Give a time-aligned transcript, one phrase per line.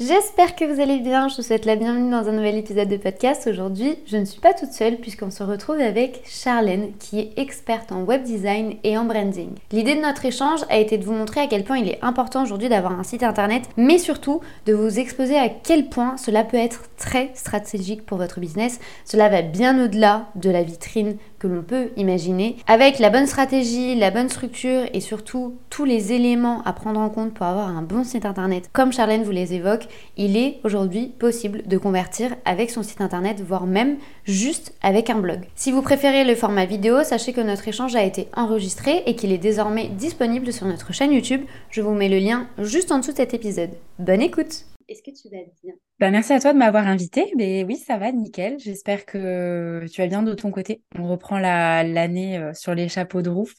[0.00, 2.96] J'espère que vous allez bien, je vous souhaite la bienvenue dans un nouvel épisode de
[2.96, 3.46] podcast.
[3.46, 7.92] Aujourd'hui, je ne suis pas toute seule puisqu'on se retrouve avec Charlène qui est experte
[7.92, 9.50] en web design et en branding.
[9.70, 12.42] L'idée de notre échange a été de vous montrer à quel point il est important
[12.42, 16.56] aujourd'hui d'avoir un site internet, mais surtout de vous exposer à quel point cela peut
[16.56, 18.80] être très stratégique pour votre business.
[19.04, 22.56] Cela va bien au-delà de la vitrine que l'on peut imaginer.
[22.68, 27.10] Avec la bonne stratégie, la bonne structure et surtout tous les éléments à prendre en
[27.10, 31.08] compte pour avoir un bon site internet, comme Charlène vous les évoque, il est aujourd'hui
[31.08, 35.40] possible de convertir avec son site internet, voire même juste avec un blog.
[35.56, 39.32] Si vous préférez le format vidéo, sachez que notre échange a été enregistré et qu'il
[39.32, 41.42] est désormais disponible sur notre chaîne YouTube.
[41.70, 43.70] Je vous mets le lien juste en dessous de cet épisode.
[43.98, 45.74] Bonne écoute Est-ce que tu vas bien?
[45.98, 47.32] Bah, merci à toi de m'avoir invité.
[47.36, 48.58] Mais oui, ça va, nickel.
[48.58, 50.82] J'espère que tu vas bien de ton côté.
[50.98, 53.50] On reprend l'année euh, sur les chapeaux de roue.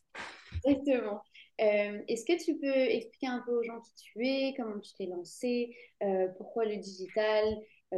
[0.66, 1.22] Exactement.
[1.62, 4.94] Euh, est-ce que tu peux expliquer un peu aux gens qui tu es, comment tu
[4.96, 7.46] t'es lancé, euh, pourquoi le digital,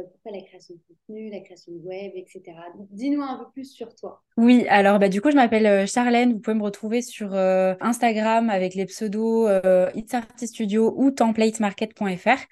[0.02, 2.42] pourquoi la création de contenu, la création de web, etc.
[2.90, 4.22] Dis-nous un peu plus sur toi.
[4.36, 6.34] Oui, alors bah, du coup, je m'appelle Charlène.
[6.34, 9.48] Vous pouvez me retrouver sur Instagram avec les pseudos
[9.94, 12.46] It's Artist Studio ou templatemarket.fr.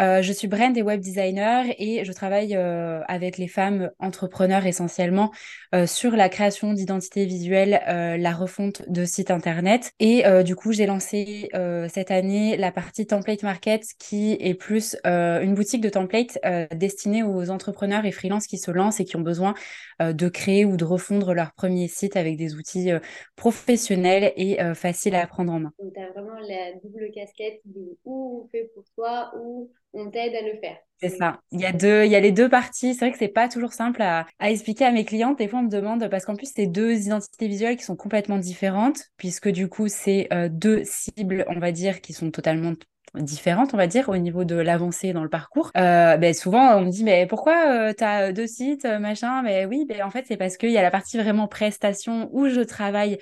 [0.00, 4.66] Euh, je suis brand et web designer et je travaille euh, avec les femmes entrepreneurs
[4.66, 5.30] essentiellement
[5.74, 9.92] euh, sur la création d'identité visuelle, la refonte de sites internet.
[10.00, 11.48] Et du coup, j'ai lancé
[11.88, 16.38] cette année la partie template market qui est plus une boutique de templates
[16.86, 19.54] destinée aux entrepreneurs et freelances qui se lancent et qui ont besoin
[20.00, 22.90] de créer ou de refondre leur premier site avec des outils
[23.36, 25.72] professionnels et faciles à prendre en main.
[25.78, 30.10] Donc, tu as vraiment la double casquette de où on fait pour toi, ou on
[30.10, 30.76] t'aide à le faire.
[31.00, 31.40] C'est ça.
[31.50, 32.94] Il y a deux, il y a les deux parties.
[32.94, 35.38] C'est vrai que c'est pas toujours simple à, expliquer à mes clientes.
[35.38, 38.38] Des fois, on me demande parce qu'en plus, c'est deux identités visuelles qui sont complètement
[38.38, 42.72] différentes, puisque du coup, c'est euh, deux cibles, on va dire, qui sont totalement
[43.14, 45.70] différentes, on va dire, au niveau de l'avancée dans le parcours.
[45.76, 49.42] Euh, ben, souvent, on me dit, mais pourquoi euh, tu as deux sites, machin?
[49.42, 52.48] Mais oui, ben, en fait, c'est parce qu'il y a la partie vraiment prestation où
[52.48, 53.18] je travaille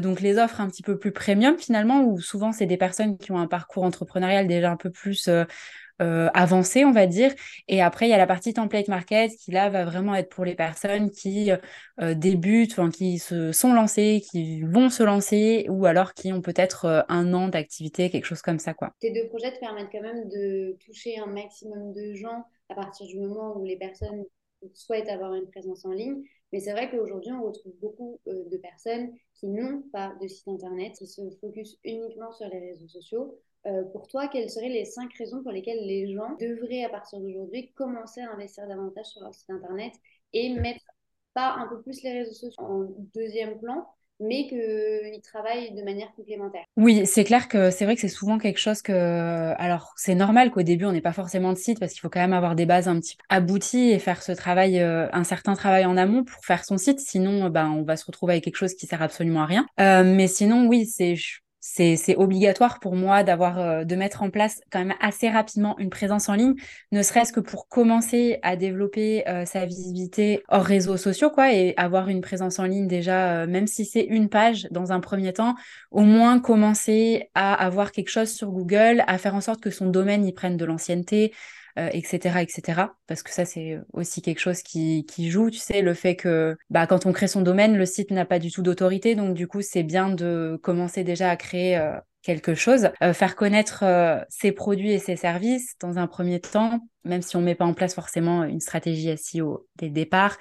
[0.00, 3.30] donc les offres un petit peu plus premium finalement, où souvent c'est des personnes qui
[3.30, 5.28] ont un parcours entrepreneurial déjà un peu plus
[6.02, 7.32] euh, avancé, on va dire.
[7.68, 10.44] Et après, il y a la partie template market qui, là, va vraiment être pour
[10.44, 11.50] les personnes qui
[12.00, 16.42] euh, débutent, enfin, qui se sont lancées, qui vont se lancer, ou alors qui ont
[16.42, 18.92] peut-être euh, un an d'activité, quelque chose comme ça, quoi.
[19.00, 23.06] Tes deux projets te permettent quand même de toucher un maximum de gens à partir
[23.06, 24.24] du moment où les personnes
[24.74, 26.22] souhaitent avoir une présence en ligne.
[26.52, 30.92] Mais c'est vrai qu'aujourd'hui, on retrouve beaucoup de personnes qui n'ont pas de site internet,
[30.96, 33.38] qui se focus uniquement sur les réseaux sociaux.
[33.66, 37.18] Euh, pour toi, quelles seraient les cinq raisons pour lesquelles les gens devraient, à partir
[37.20, 39.92] d'aujourd'hui, commencer à investir davantage sur leur site internet
[40.32, 40.84] et mettre
[41.34, 43.86] pas un peu plus les réseaux sociaux en deuxième plan,
[44.20, 46.64] mais qu'ils travaillent de manière complémentaire?
[46.76, 49.52] Oui, c'est clair que c'est vrai que c'est souvent quelque chose que...
[49.58, 52.20] Alors, c'est normal qu'au début, on n'ait pas forcément de site parce qu'il faut quand
[52.20, 55.54] même avoir des bases un petit peu abouties et faire ce travail, euh, un certain
[55.54, 57.00] travail en amont pour faire son site.
[57.00, 59.66] Sinon, ben, on va se retrouver avec quelque chose qui sert absolument à rien.
[59.76, 61.16] Mais sinon, oui, c'est
[61.68, 65.90] c'est obligatoire pour moi d'avoir euh, de mettre en place quand même assez rapidement une
[65.90, 66.54] présence en ligne,
[66.92, 71.74] ne serait-ce que pour commencer à développer euh, sa visibilité hors réseaux sociaux quoi et
[71.76, 75.32] avoir une présence en ligne déjà euh, même si c'est une page dans un premier
[75.32, 75.56] temps,
[75.90, 79.86] au moins commencer à avoir quelque chose sur Google, à faire en sorte que son
[79.86, 81.32] domaine y prenne de l'ancienneté,
[81.76, 82.82] etc., etc.
[83.06, 86.56] Parce que ça, c'est aussi quelque chose qui, qui, joue, tu sais, le fait que
[86.70, 89.14] bah, quand on crée son domaine, le site n'a pas du tout d'autorité.
[89.14, 91.76] Donc, du coup, c'est bien de commencer déjà à créer
[92.26, 93.84] quelque chose, faire connaître
[94.28, 97.72] ses produits et ses services dans un premier temps, même si on met pas en
[97.72, 100.36] place forcément une stratégie SEO dès le départ.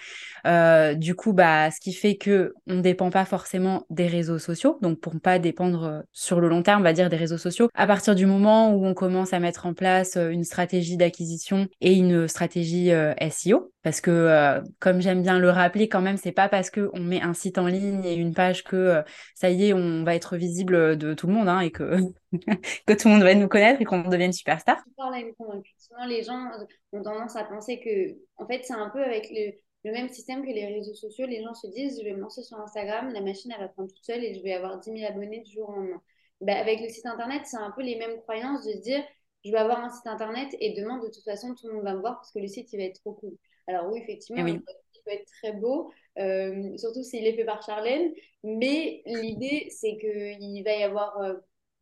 [0.45, 4.77] Euh, du coup, bah, ce qui fait que on dépend pas forcément des réseaux sociaux.
[4.81, 7.37] Donc, pour ne pas dépendre euh, sur le long terme, on va dire des réseaux
[7.37, 7.69] sociaux.
[7.73, 11.67] À partir du moment où on commence à mettre en place euh, une stratégie d'acquisition
[11.81, 12.91] et une stratégie
[13.29, 17.01] SEO, parce que comme j'aime bien le rappeler, quand même, c'est pas parce que on
[17.01, 19.03] met un site en ligne et une page que
[19.35, 21.97] ça y est, on va être visible de tout le monde hein, que
[22.87, 24.83] que tout le monde va nous connaître et qu'on devienne superstar.
[25.77, 26.51] Souvent, les gens
[26.91, 29.51] ont tendance à penser que, en fait, c'est un peu avec le,
[29.83, 31.27] le, même système que les réseaux sociaux.
[31.27, 33.89] Les gens se disent, je vais me lancer sur Instagram, la machine, elle va prendre
[33.89, 36.01] toute seule et je vais avoir 10 000 abonnés du jour au lendemain.
[36.41, 39.03] Ben, avec le site internet, c'est un peu les mêmes croyances de se dire,
[39.43, 41.93] je vais avoir un site internet et demain, de toute façon, tout le monde va
[41.93, 43.37] me voir parce que le site, il va être trop cool.
[43.67, 44.59] Alors oui, effectivement, eh
[45.05, 45.91] peut être très beau,
[46.77, 48.13] surtout s'il est fait par Charlène.
[48.43, 51.17] Mais l'idée, c'est qu'il va y avoir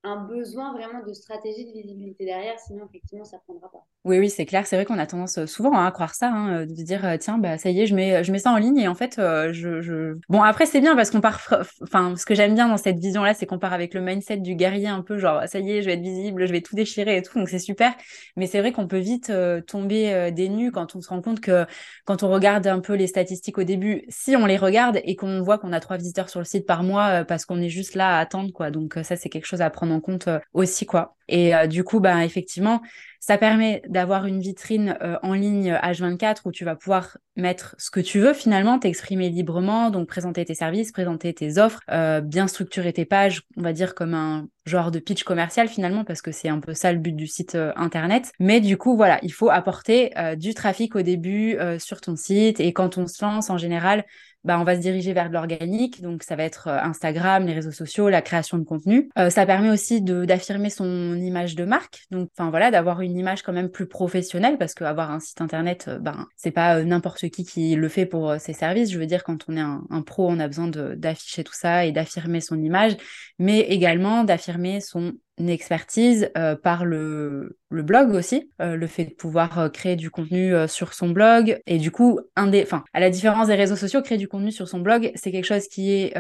[0.04, 3.86] un besoin vraiment de stratégie de visibilité derrière, sinon effectivement ça prendra pas.
[4.06, 4.68] Oui, oui, c'est clair.
[4.68, 7.06] C'est vrai qu'on a tendance euh, souvent hein, à croire ça, hein, euh, de dire
[7.06, 8.96] euh, tiens, bah ça y est, je mets, je mets ça en ligne et en
[8.96, 11.40] fait, je, je, Bon, après c'est bien parce qu'on part.
[11.82, 14.56] Enfin, ce que j'aime bien dans cette vision-là, c'est qu'on part avec le mindset du
[14.56, 17.18] guerrier un peu genre ça y est, je vais être visible, je vais tout déchirer
[17.18, 17.94] et tout, donc c'est super.
[18.36, 19.32] Mais c'est vrai qu'on peut vite
[19.68, 21.66] tomber des nues quand on se rend compte que
[22.04, 25.42] quand on regarde un peu les statistiques au début, si on les regarde et qu'on
[25.42, 28.18] voit qu'on a trois visiteurs sur le site par mois parce qu'on est juste là
[28.18, 28.70] à attendre quoi.
[28.70, 31.16] Donc ça c'est quelque chose à prendre en compte aussi quoi.
[31.30, 32.82] Et du coup, bah effectivement
[33.26, 37.90] ça permet d'avoir une vitrine euh, en ligne H24 où tu vas pouvoir mettre ce
[37.90, 42.48] que tu veux finalement, t'exprimer librement, donc présenter tes services, présenter tes offres, euh, bien
[42.48, 46.34] structurer tes pages, on va dire comme un genre de pitch commercial finalement parce que
[46.34, 48.34] c'est un peu ça le but du site euh, internet.
[48.42, 52.74] Mais du coup voilà, il faut apporter du trafic au début sur ton site et
[52.74, 54.04] quand on se lance en général,
[54.44, 56.02] bah, on va se diriger vers de l'organique.
[56.02, 59.10] Donc, ça va être euh, Instagram, les réseaux sociaux, la création de contenu.
[59.18, 62.06] Euh, ça permet aussi d'affirmer son image de marque.
[62.12, 65.86] Donc, enfin voilà, d'avoir une image quand même plus professionnelle parce qu'avoir un site internet,
[65.88, 68.92] euh, ben, c'est pas n'importe qui qui le fait pour ses services.
[68.92, 71.86] Je veux dire, quand on est un, un pro, on a besoin d'afficher tout ça
[71.86, 72.98] et d'affirmer son image,
[73.40, 79.14] mais également d'affirmer son expertise euh, par le, le, blog aussi, euh, le fait de
[79.14, 81.60] pouvoir euh, créer du contenu sur son blog.
[81.66, 84.52] Et du coup, un des, enfin, à la différence des réseaux sociaux, créer du contenu
[84.52, 86.14] sur son blog, c'est quelque chose qui est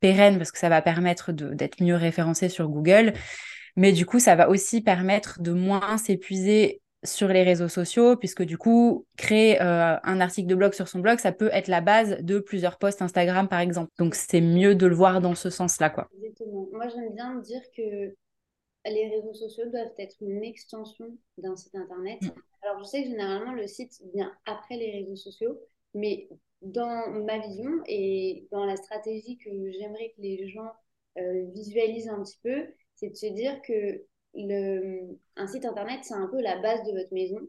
[0.00, 3.14] pérenne parce que ça va permettre d'être mieux référencé sur Google.
[3.76, 8.42] Mais du coup, ça va aussi permettre de moins s'épuiser sur les réseaux sociaux, puisque
[8.42, 12.18] du coup, créer un article de blog sur son blog, ça peut être la base
[12.20, 13.90] de plusieurs posts Instagram, par exemple.
[13.98, 16.08] Donc, c'est mieux de le voir dans ce sens-là, quoi.
[16.16, 16.66] Exactement.
[16.72, 18.14] Moi, j'aime bien dire que
[18.90, 21.06] les réseaux sociaux doivent être une extension
[21.38, 22.22] d'un site internet.
[22.22, 22.30] Mm.
[22.62, 25.58] Alors, je sais que généralement, le site vient après les réseaux sociaux,
[25.94, 26.28] mais
[26.62, 30.72] dans ma vision et dans la stratégie que j'aimerais que les gens
[31.18, 34.04] euh, visualisent un petit peu, c'est de se dire que
[34.34, 37.40] le, un site internet, c'est un peu la base de votre maison.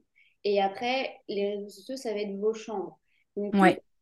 [0.44, 3.00] Et après, les réseaux sociaux, ça va être vos chambres.
[3.36, 3.54] Donc,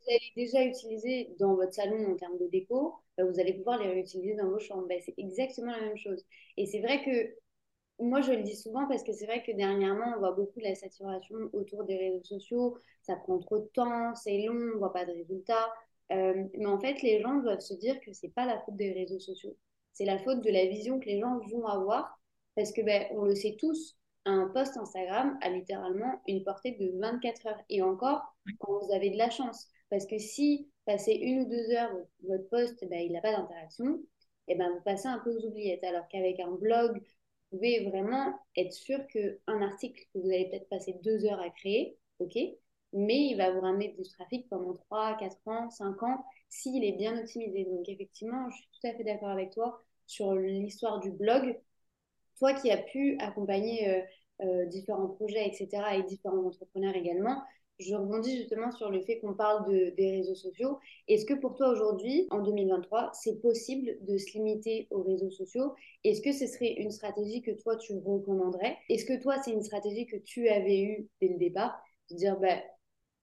[0.05, 3.79] vous allez déjà utiliser dans votre salon en termes de déco, bah, vous allez pouvoir
[3.81, 4.87] les réutiliser dans vos chambres.
[4.87, 6.23] Bah, c'est exactement la même chose.
[6.57, 7.35] Et c'est vrai que
[8.03, 10.75] moi, je le dis souvent parce que c'est vrai que dernièrement, on voit beaucoup la
[10.75, 12.77] saturation autour des réseaux sociaux.
[13.03, 15.71] Ça prend trop de temps, c'est long, on ne voit pas de résultats.
[16.11, 18.91] Euh, mais en fait, les gens doivent se dire que c'est pas la faute des
[18.91, 19.55] réseaux sociaux.
[19.93, 22.19] C'est la faute de la vision que les gens vont avoir
[22.55, 26.97] parce que, ben, on le sait tous, un post Instagram a littéralement une portée de
[26.99, 27.61] 24 heures.
[27.69, 28.21] Et encore,
[28.59, 29.69] quand vous avez de la chance.
[29.89, 31.91] Parce que si passez une ou deux heures,
[32.23, 33.99] votre post, ben, il n'a pas d'interaction,
[34.47, 35.83] et eh ben, vous passez un peu aux oubliettes.
[35.83, 37.01] Alors qu'avec un blog,
[37.51, 41.49] vous pouvez vraiment être sûr qu'un article que vous allez peut-être passer deux heures à
[41.49, 42.37] créer, ok,
[42.93, 46.93] mais il va vous ramener du trafic pendant 3, 4 ans, 5 ans, s'il est
[46.93, 47.65] bien optimisé.
[47.65, 51.59] Donc effectivement, je suis tout à fait d'accord avec toi sur l'histoire du blog
[52.37, 54.01] toi qui as pu accompagner euh,
[54.41, 57.41] euh, différents projets, etc., et différents entrepreneurs également,
[57.79, 60.79] je rebondis justement sur le fait qu'on parle de, des réseaux sociaux.
[61.07, 65.73] Est-ce que pour toi aujourd'hui, en 2023, c'est possible de se limiter aux réseaux sociaux?
[66.03, 68.77] Est-ce que ce serait une stratégie que toi, tu recommanderais?
[68.89, 71.77] Est-ce que toi, c'est une stratégie que tu avais eue dès le départ?
[72.09, 72.57] De dire, bah,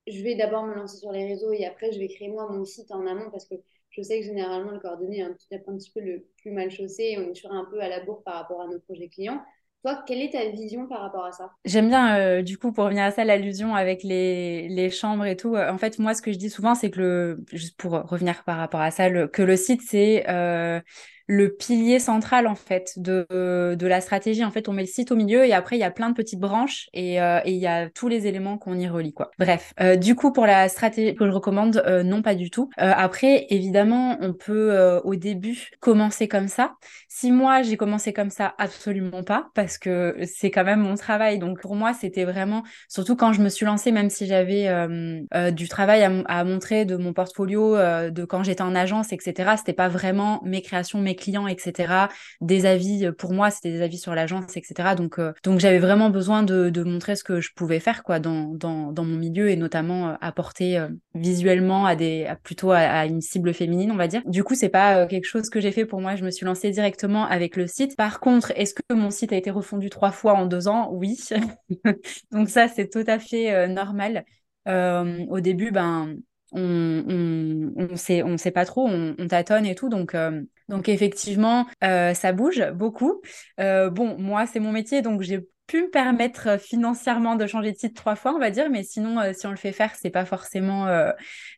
[0.07, 2.65] je vais d'abord me lancer sur les réseaux et après, je vais créer moi mon
[2.65, 3.55] site en amont parce que
[3.91, 6.71] je sais que généralement, le coordonné est un petit, un petit peu le plus mal
[6.71, 9.09] chaussé et on est toujours un peu à la bourre par rapport à nos projets
[9.09, 9.43] clients.
[9.83, 11.51] Toi, quelle est ta vision par rapport à ça?
[11.65, 15.37] J'aime bien, euh, du coup, pour revenir à ça, l'allusion avec les, les, chambres et
[15.37, 15.57] tout.
[15.57, 18.59] En fait, moi, ce que je dis souvent, c'est que le, juste pour revenir par
[18.59, 20.81] rapport à ça, que le site, c'est euh,
[21.33, 24.45] le pilier central en fait de, de la stratégie.
[24.45, 26.15] En fait, on met le site au milieu et après il y a plein de
[26.15, 29.31] petites branches et, euh, et il y a tous les éléments qu'on y relie quoi.
[29.39, 32.69] Bref, euh, du coup pour la stratégie que je recommande, euh, non pas du tout.
[32.77, 36.75] après, évidemment, on peut au début commencer comme ça.
[37.09, 41.39] Si moi j'ai commencé comme ça, absolument pas parce que c'est quand même mon travail.
[41.39, 44.69] Donc pour moi, c'était vraiment surtout quand je me suis lancée, même si j'avais
[45.53, 49.55] du travail à, à, montrer de mon portfolio, de quand j'étais en agence, etc.
[49.57, 52.09] C'était pas vraiment mes créations, mes clients, etc.
[52.41, 54.95] Des avis, euh, pour moi, c'était des avis sur l'agence, etc.
[54.95, 58.19] Donc, euh, donc j'avais vraiment besoin de, de, montrer ce que je pouvais faire quoi,
[58.19, 63.21] dans, dans, dans mon milieu et notamment euh, apporter visuellement à des, plutôt à, une
[63.21, 64.23] cible féminine, on va dire.
[64.27, 66.17] Du coup, c'est pas quelque chose que j'ai fait pour moi.
[66.17, 67.97] Je me suis lancée directement avec le site.
[67.97, 70.91] Par contre, est-ce que mon site a été refondu trois fois en deux ans?
[70.93, 71.19] Oui.
[72.33, 74.25] donc ça, c'est tout à fait normal.
[74.67, 76.17] au début, ben,
[76.53, 79.89] on, on, on, sait, on sait pas trop, on, on tâtonne et tout.
[79.89, 80.15] Donc,
[80.69, 83.21] donc effectivement, euh, ça bouge beaucoup.
[83.61, 87.73] Euh, bon, moi, c'est mon métier, donc j'ai pu me permettre euh, financièrement de changer
[87.73, 89.93] de site trois fois, on va dire, mais sinon, euh, si on le fait faire,
[89.95, 91.11] c'est pas forcément, euh,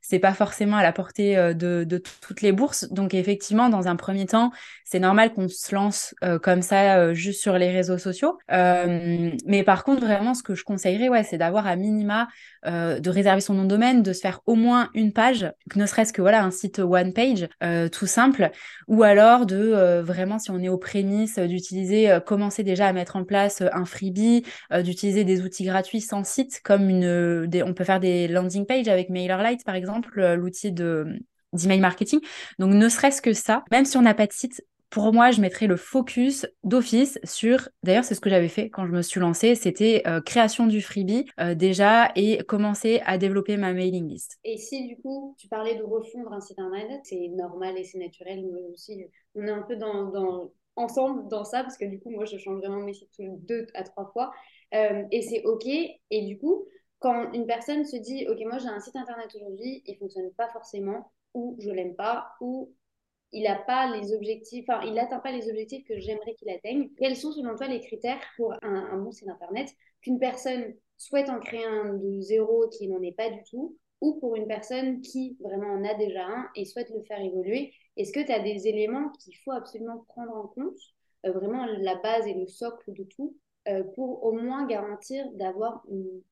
[0.03, 2.89] c'est pas forcément à la portée de, toutes les bourses.
[2.91, 4.53] Donc effectivement, dans un premier temps,
[4.85, 8.39] c'est normal qu'on se lance comme ça juste sur les réseaux sociaux.
[8.51, 12.29] mais par contre, vraiment, ce que je conseillerais, c'est d'avoir à minima
[12.65, 16.13] de réserver son nom de domaine, de se faire au moins une page, ne serait-ce
[16.13, 17.49] que voilà un site one page,
[17.91, 18.51] tout simple,
[18.89, 23.25] ou alors de vraiment, si on est aux prémices, d'utiliser, commencer déjà à mettre en
[23.25, 28.01] place un freebie, euh, d'utiliser des outils gratuits sans site, comme une, on peut faire
[28.01, 31.07] des landing pages avec MailerLite par exemple, euh, l'outil de
[31.53, 32.19] d'email marketing.
[32.59, 35.41] Donc ne serait-ce que ça, même si on n'a pas de site, pour moi, je
[35.41, 39.21] mettrais le focus d'office sur, d'ailleurs, c'est ce que j'avais fait quand je me suis
[39.21, 44.39] lancée, c'était euh, création du freebie déjà et commencer à développer ma mailing list.
[44.45, 47.99] Et si du coup, tu parlais de refondre un site internet, c'est normal et c'est
[47.99, 49.05] naturel, nous aussi,
[49.37, 52.59] on est un peu dans ensemble dans ça, parce que du coup, moi, je change
[52.59, 54.33] vraiment mes sites deux à trois fois.
[54.75, 55.67] Euh, et c'est OK.
[55.67, 56.67] Et du coup,
[56.99, 60.49] quand une personne se dit, OK, moi, j'ai un site internet aujourd'hui, il fonctionne pas
[60.49, 62.73] forcément, ou je l'aime pas, ou
[63.33, 66.91] il n'a pas les objectifs, enfin, il n'atteint pas les objectifs que j'aimerais qu'il atteigne.
[66.97, 69.69] Quels sont, selon toi, les critères pour un, un bon site internet
[70.03, 74.15] qu'une personne souhaite en créer un de zéro qui n'en est pas du tout, ou
[74.21, 78.13] pour une personne qui vraiment en a déjà un et souhaite le faire évoluer est-ce
[78.13, 80.79] que tu as des éléments qu'il faut absolument prendre en compte,
[81.27, 83.37] euh, vraiment la base et le socle de tout,
[83.67, 85.83] euh, pour au moins garantir d'avoir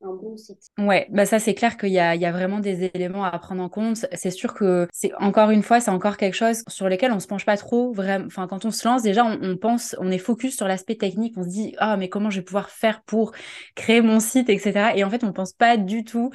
[0.02, 0.58] un bon site?
[0.76, 3.70] Ouais, bah ça c'est clair qu'il y y a vraiment des éléments à prendre en
[3.70, 4.04] compte.
[4.12, 7.26] C'est sûr que c'est encore une fois, c'est encore quelque chose sur lequel on se
[7.26, 7.90] penche pas trop.
[7.94, 11.32] Vraiment, enfin quand on se lance, déjà on, pense, on est focus sur l'aspect technique.
[11.38, 13.32] On se dit ah mais comment je vais pouvoir faire pour
[13.76, 14.90] créer mon site, etc.
[14.96, 16.30] Et en fait on pense pas du tout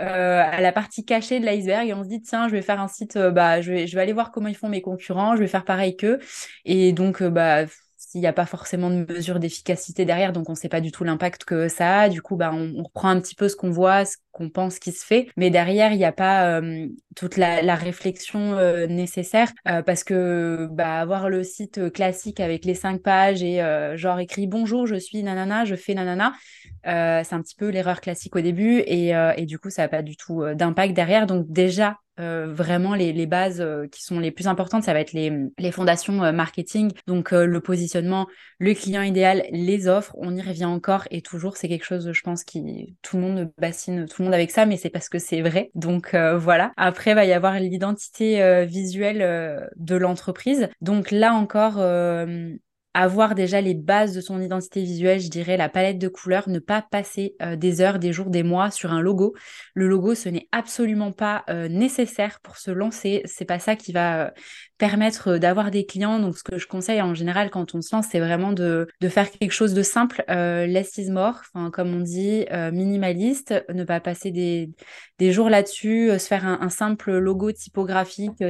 [0.00, 2.80] euh, à la partie cachée de l'iceberg et on se dit tiens je vais faire
[2.80, 5.34] un site euh, bah je vais je vais aller voir comment ils font mes concurrents
[5.36, 6.18] je vais faire pareil qu'eux.
[6.64, 7.64] Et donc euh, bah
[7.98, 10.92] s'il n'y a pas forcément de mesure d'efficacité derrière, donc on ne sait pas du
[10.92, 12.08] tout l'impact que ça a.
[12.08, 14.92] Du coup, bah, on, reprend un petit peu ce qu'on voit, ce qu'on pense qui
[14.92, 16.60] se fait, mais derrière, il n'y a pas
[17.16, 23.42] toute la, réflexion nécessaire parce que bah, avoir le site classique avec les cinq pages
[23.42, 23.60] et
[23.96, 26.34] genre écrit bonjour, je suis nanana, je fais nanana,
[26.86, 29.82] euh, c'est un petit peu l'erreur classique au début et, euh, et du coup, ça
[29.82, 31.26] n'a pas du tout euh, d'impact derrière.
[31.26, 35.32] Donc déjà, vraiment les, les bases qui sont les plus importantes, ça va être les,
[35.58, 38.26] les fondations marketing, donc le positionnement,
[38.58, 40.14] le client idéal, les offres.
[40.18, 43.52] On y revient encore et toujours, c'est quelque chose, je pense, qui tout le monde
[43.58, 45.70] bassine tout le monde avec ça, mais c'est parce que c'est vrai.
[45.74, 46.72] Donc voilà.
[46.76, 50.68] Après, il va y avoir l'identité visuelle de l'entreprise.
[50.80, 51.78] Donc là encore,
[52.98, 56.58] avoir déjà les bases de son identité visuelle, je dirais la palette de couleurs, ne
[56.58, 59.34] pas passer euh, des heures, des jours, des mois sur un logo.
[59.74, 63.22] Le logo, ce n'est absolument pas euh, nécessaire pour se lancer.
[63.24, 64.30] C'est pas ça qui va euh,
[64.78, 66.18] permettre d'avoir des clients.
[66.18, 69.30] Donc, ce que je conseille en général quand on se lance, c'est vraiment de, faire
[69.30, 71.40] quelque chose de simple, less is more,
[71.72, 77.52] comme on dit, minimaliste, ne pas passer des, jours là-dessus, se faire un simple logo
[77.52, 78.42] typographique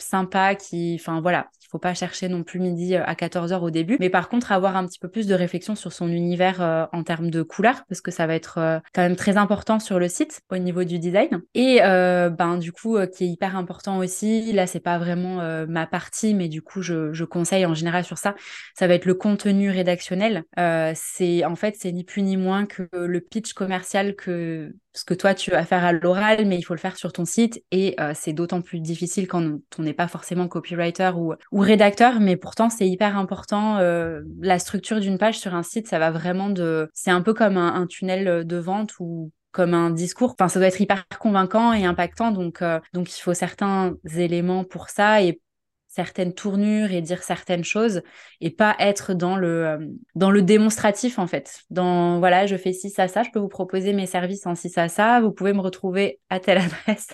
[0.00, 3.70] sympa qui enfin voilà il faut pas chercher non plus midi euh, à 14h au
[3.70, 3.96] début.
[4.00, 7.04] Mais par contre avoir un petit peu plus de réflexion sur son univers euh, en
[7.04, 10.08] termes de couleurs parce que ça va être euh, quand même très important sur le
[10.08, 11.42] site au niveau du design.
[11.54, 16.34] Et ben du coup qui est hyper important aussi là c'est pas vraiment ma partie
[16.34, 18.34] mais du coup je, je, conseille en général sur ça
[18.74, 20.44] ça va être le contenu rédactionnel.
[20.94, 25.14] C'est en fait c'est ni plus ni moins que le pitch commercial que ce que
[25.14, 27.94] toi tu vas faire à l'oral, mais il faut le faire sur ton site et
[28.00, 32.70] euh, c'est d'autant plus difficile quand on n'est pas forcément copywriter ou, rédacteur, mais pourtant
[32.70, 33.78] c'est hyper important.
[33.78, 37.34] Euh, la structure d'une page sur un site, ça va vraiment de, c'est un peu
[37.34, 40.34] comme un, tunnel de vente ou comme un discours.
[40.38, 44.64] Enfin, ça doit être hyper convaincant et impactant, donc euh, donc il faut certains éléments
[44.64, 45.40] pour ça et
[45.90, 48.02] certaines tournures et dire certaines choses
[48.40, 49.78] et pas être dans le euh,
[50.14, 51.62] dans le démonstratif en fait.
[51.68, 54.70] Dans voilà je fais ci ça ça je peux vous proposer mes services en ci
[54.70, 57.08] ça ça vous pouvez me retrouver à telle adresse.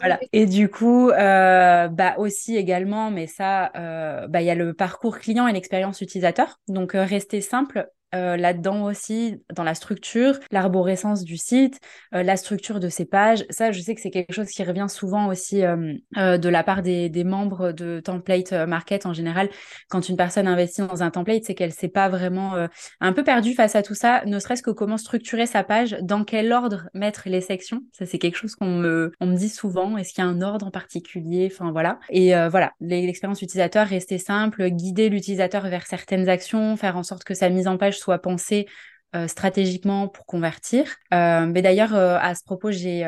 [0.00, 0.18] Voilà.
[0.32, 4.74] Et du coup euh, bah aussi également mais ça euh, bah il y a le
[4.74, 6.58] parcours client et l'expérience utilisateur.
[6.66, 11.80] Donc rester simple euh, là-dedans aussi, dans la structure, l'arborescence du site,
[12.14, 13.44] euh, la structure de ses pages.
[13.48, 16.82] Ça, je sais que c'est quelque chose qui revient souvent aussi euh, de la part
[16.82, 19.48] des, des, membres de Template Market en général.
[19.88, 22.68] Quand une personne investit dans un template, c'est qu'elle ne s'est pas vraiment
[23.00, 26.24] un peu perdue face à tout ça, ne serait-ce que comment structurer sa page, dans
[26.24, 27.82] quel ordre mettre les sections.
[27.92, 29.96] Ça, c'est quelque chose qu'on me, on me dit souvent.
[29.96, 31.48] Est-ce qu'il y a un ordre en particulier?
[31.50, 31.98] Enfin, voilà.
[32.10, 37.34] Et voilà, l'expérience utilisateur, rester simple, guider l'utilisateur vers certaines actions, faire en sorte que
[37.34, 38.66] sa mise en page soit pensé
[39.14, 40.96] euh, stratégiquement pour convertir.
[41.12, 43.04] Euh, mais d'ailleurs, euh, à ce propos, j'ai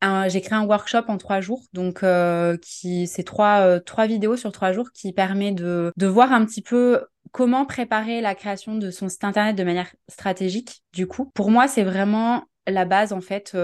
[0.00, 2.04] créé un workshop en trois jours, donc
[2.62, 6.62] qui c'est trois trois vidéos sur trois jours qui permet de de voir un petit
[6.62, 11.30] peu comment préparer la création de son site internet de manière stratégique, du coup.
[11.34, 13.56] Pour moi, c'est vraiment la base, en fait,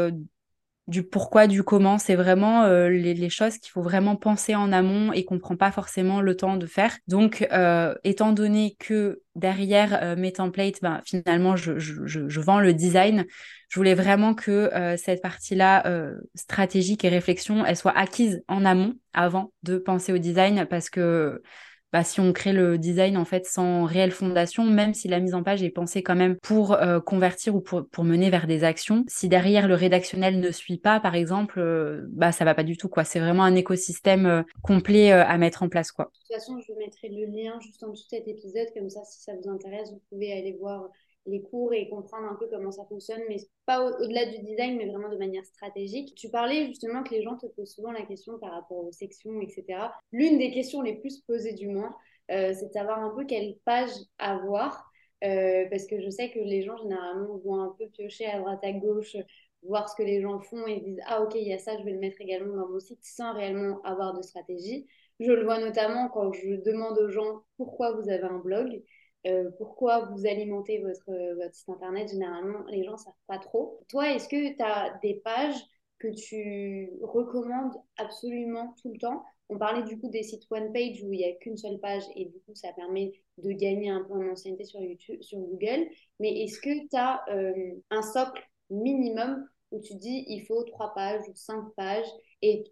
[0.86, 1.98] du pourquoi, du comment.
[1.98, 5.70] C'est vraiment euh, les, choses qu'il faut vraiment penser en amont et qu'on prend pas
[5.70, 6.96] forcément le temps de faire.
[7.08, 13.24] Donc, euh, étant donné que derrière mes templates, ben, finalement, je, je, vends le design,
[13.68, 15.82] je voulais vraiment que cette partie-là,
[16.34, 21.42] stratégique et réflexion, elle soit acquise en amont avant de penser au design parce que
[21.94, 25.32] bah, si on crée le design en fait sans réelle fondation, même si la mise
[25.32, 28.64] en page est pensée quand même pour euh, convertir ou pour, pour, mener vers des
[28.64, 32.64] actions, si derrière le rédactionnel ne suit pas, par exemple, euh, bah ça va pas
[32.64, 33.04] du tout quoi.
[33.04, 36.06] C'est vraiment un écosystème euh, complet à mettre en place quoi.
[36.06, 38.90] De toute façon, je vous mettrai le lien juste en dessous de cet épisode, comme
[38.90, 40.88] ça, si ça vous intéresse, vous pouvez aller voir
[41.26, 44.86] les cours et comprendre un peu comment ça fonctionne, mais pas au-delà du design, mais
[44.86, 46.14] vraiment de manière stratégique.
[46.14, 49.40] Tu parlais justement que les gens te posent souvent la question par rapport aux sections,
[49.40, 49.92] etc.
[50.12, 51.94] L'une des questions les plus posées du moins,
[52.30, 54.90] euh, c'est de savoir un peu quelle page avoir,
[55.24, 58.60] euh, parce que je sais que les gens généralement vont un peu piocher à droite
[58.62, 59.16] à gauche,
[59.62, 61.84] voir ce que les gens font et disent ah ok il y a ça, je
[61.84, 64.86] vais le mettre également dans mon site sans réellement avoir de stratégie.
[65.20, 68.82] Je le vois notamment quand je demande aux gens pourquoi vous avez un blog.
[69.26, 73.80] Euh, pourquoi vous alimentez votre, site internet, généralement, les gens ne savent pas trop.
[73.88, 75.60] Toi, est-ce que tu as des pages
[75.98, 79.24] que tu recommandes absolument tout le temps?
[79.48, 82.02] On parlait du coup des sites one page où il n'y a qu'une seule page
[82.16, 85.88] et du coup, ça permet de gagner un peu en ancienneté sur, YouTube, sur Google.
[86.20, 90.94] Mais est-ce que tu as euh, un socle minimum où tu dis il faut trois
[90.94, 92.06] pages ou cinq pages
[92.44, 92.64] et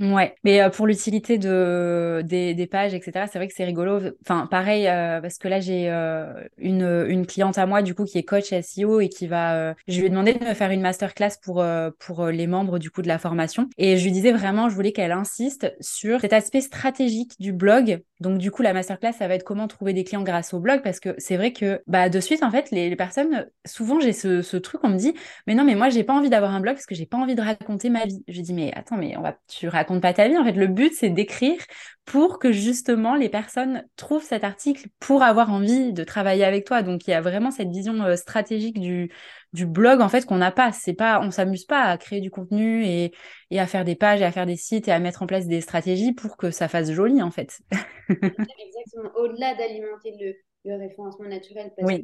[0.00, 4.00] Ouais, mais euh, pour l'utilité de, des, pages, etc., c'est vrai que c'est rigolo.
[4.22, 8.04] Enfin, pareil, euh, parce que là, j'ai euh, une, une cliente à moi, du coup,
[8.04, 9.74] qui est coach SEO et qui va.
[9.86, 11.64] je lui ai demandé de me faire une masterclass pour,
[12.00, 13.68] pour les membres, du coup, de la formation.
[13.78, 18.02] Et je lui disais vraiment, je voulais qu'elle insiste sur cet aspect stratégique du blog.
[18.20, 20.82] Donc, du coup, la masterclass, ça va être comment trouver des clients grâce au blog,
[20.82, 24.40] parce que c'est vrai que, bah, de suite, en fait, les, personnes, souvent, j'ai ce,
[24.42, 25.14] ce truc, on me dit,
[25.46, 27.34] mais non, mais moi, j'ai pas envie d'avoir un blog parce que j'ai pas envie
[27.34, 28.24] de raconter ma vie.
[28.28, 30.38] Je dis, mais attends, mais on va, tu racontes pas ta vie.
[30.38, 31.58] En fait, le but, c'est d'écrire
[32.06, 36.82] pour que justement les personnes trouvent cet article pour avoir envie de travailler avec toi.
[36.82, 39.12] Donc, il y a vraiment cette vision euh, stratégique du,
[39.52, 40.70] du blog, en fait, qu'on n'a pas.
[40.70, 43.12] C'est pas, on s'amuse pas à créer du contenu et,
[43.50, 45.48] et, à faire des pages et à faire des sites et à mettre en place
[45.48, 47.60] des stratégies pour que ça fasse joli, en fait.
[48.08, 49.10] Exactement.
[49.16, 52.02] Au-delà d'alimenter le, le, référencement naturel, parce que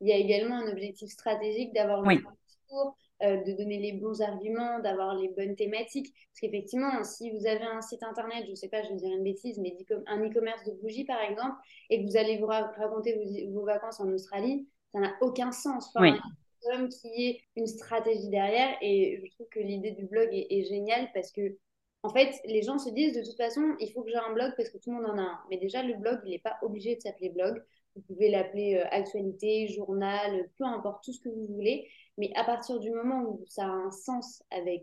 [0.00, 4.20] il y a également un objectif stratégique d'avoir le discours, euh, de donner les bons
[4.20, 6.12] arguments, d'avoir les bonnes thématiques.
[6.12, 9.10] Parce qu'effectivement, si vous avez un site internet, je ne sais pas, je vais dire
[9.16, 9.76] une bêtise, mais
[10.06, 11.56] un e-commerce de bougies par exemple,
[11.90, 15.90] et que vous allez vous raconter vos, vacances en Australie, ça n'a aucun sens.
[15.94, 16.20] Enfin, Il
[16.68, 18.76] même qu'il y ait une stratégie derrière.
[18.82, 21.56] Et je trouve que l'idée du blog est, est géniale parce que
[22.06, 24.52] en fait, les gens se disent de toute façon, il faut que j'ai un blog
[24.56, 25.40] parce que tout le monde en a un.
[25.50, 27.60] Mais déjà, le blog, il n'est pas obligé de s'appeler blog.
[27.96, 31.88] Vous pouvez l'appeler euh, actualité, journal, peu importe, tout ce que vous voulez.
[32.18, 34.82] Mais à partir du moment où ça a un sens avec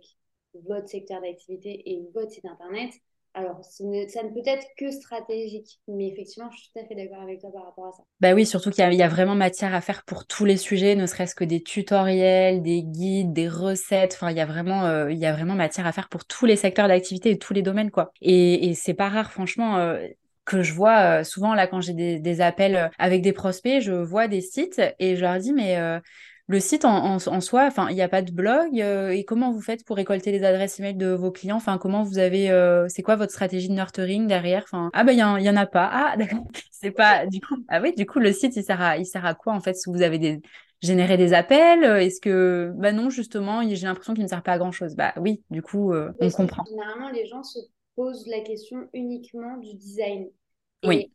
[0.54, 2.94] votre secteur d'activité et votre site internet,
[3.36, 7.22] alors, ça ne, peut être que stratégique, mais effectivement, je suis tout à fait d'accord
[7.22, 8.04] avec toi par rapport à ça.
[8.20, 11.08] Bah oui, surtout qu'il y, a vraiment matière à faire pour tous les sujets, ne
[11.08, 14.14] serait-ce que des tutoriels, des guides, des recettes.
[14.14, 16.46] Enfin, il y a vraiment, euh, il y a vraiment matière à faire pour tous
[16.46, 18.12] les secteurs d'activité et tous les domaines, quoi.
[18.22, 19.78] Et, c'est pas rare, franchement.
[19.78, 20.08] Euh,
[20.46, 24.28] que je vois euh, souvent là quand j'ai des, appels avec des prospects, je vois
[24.28, 25.78] des sites et je leur dis mais
[26.48, 28.82] le site en, soi, enfin, il n'y a pas de blog.
[28.82, 31.56] Euh, et comment vous faites pour récolter les adresses email de vos clients?
[31.56, 34.64] Enfin, comment vous avez, euh, c'est quoi votre stratégie de nurturing derrière?
[34.64, 35.90] Enfin, ah ben il y, en a pas.
[35.92, 36.46] Ah d'accord.
[36.70, 37.56] C'est pas du coup.
[37.70, 39.76] Ah oui, du coup le site il sert à, il sert à quoi en fait?
[39.76, 40.42] Si vous avez des
[40.82, 44.58] générer des appels Est-ce que bah non justement j'ai l'impression qu'il ne sert pas à
[44.58, 44.96] grand chose.
[44.96, 46.66] Bah oui, du coup euh, on comprend.
[46.66, 47.60] Généralement les gens se
[47.96, 50.28] posent la question uniquement du design.
[50.84, 51.10] oui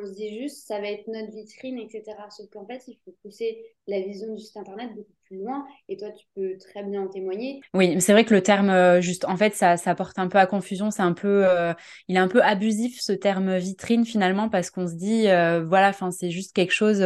[0.00, 2.02] on se dit juste ça va être notre vitrine, etc.
[2.30, 5.96] Sauf qu'en fait, il faut pousser la vision du site internet beaucoup plus loin et
[5.96, 7.60] toi, tu peux très bien en témoigner.
[7.74, 10.38] Oui, c'est vrai que le terme, euh, juste, en fait, ça, ça porte un peu
[10.38, 10.90] à confusion.
[10.90, 11.72] C'est un peu, euh,
[12.08, 15.92] il est un peu abusif ce terme vitrine finalement parce qu'on se dit, euh, voilà,
[16.10, 17.04] c'est juste quelque chose.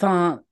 [0.00, 0.42] Enfin,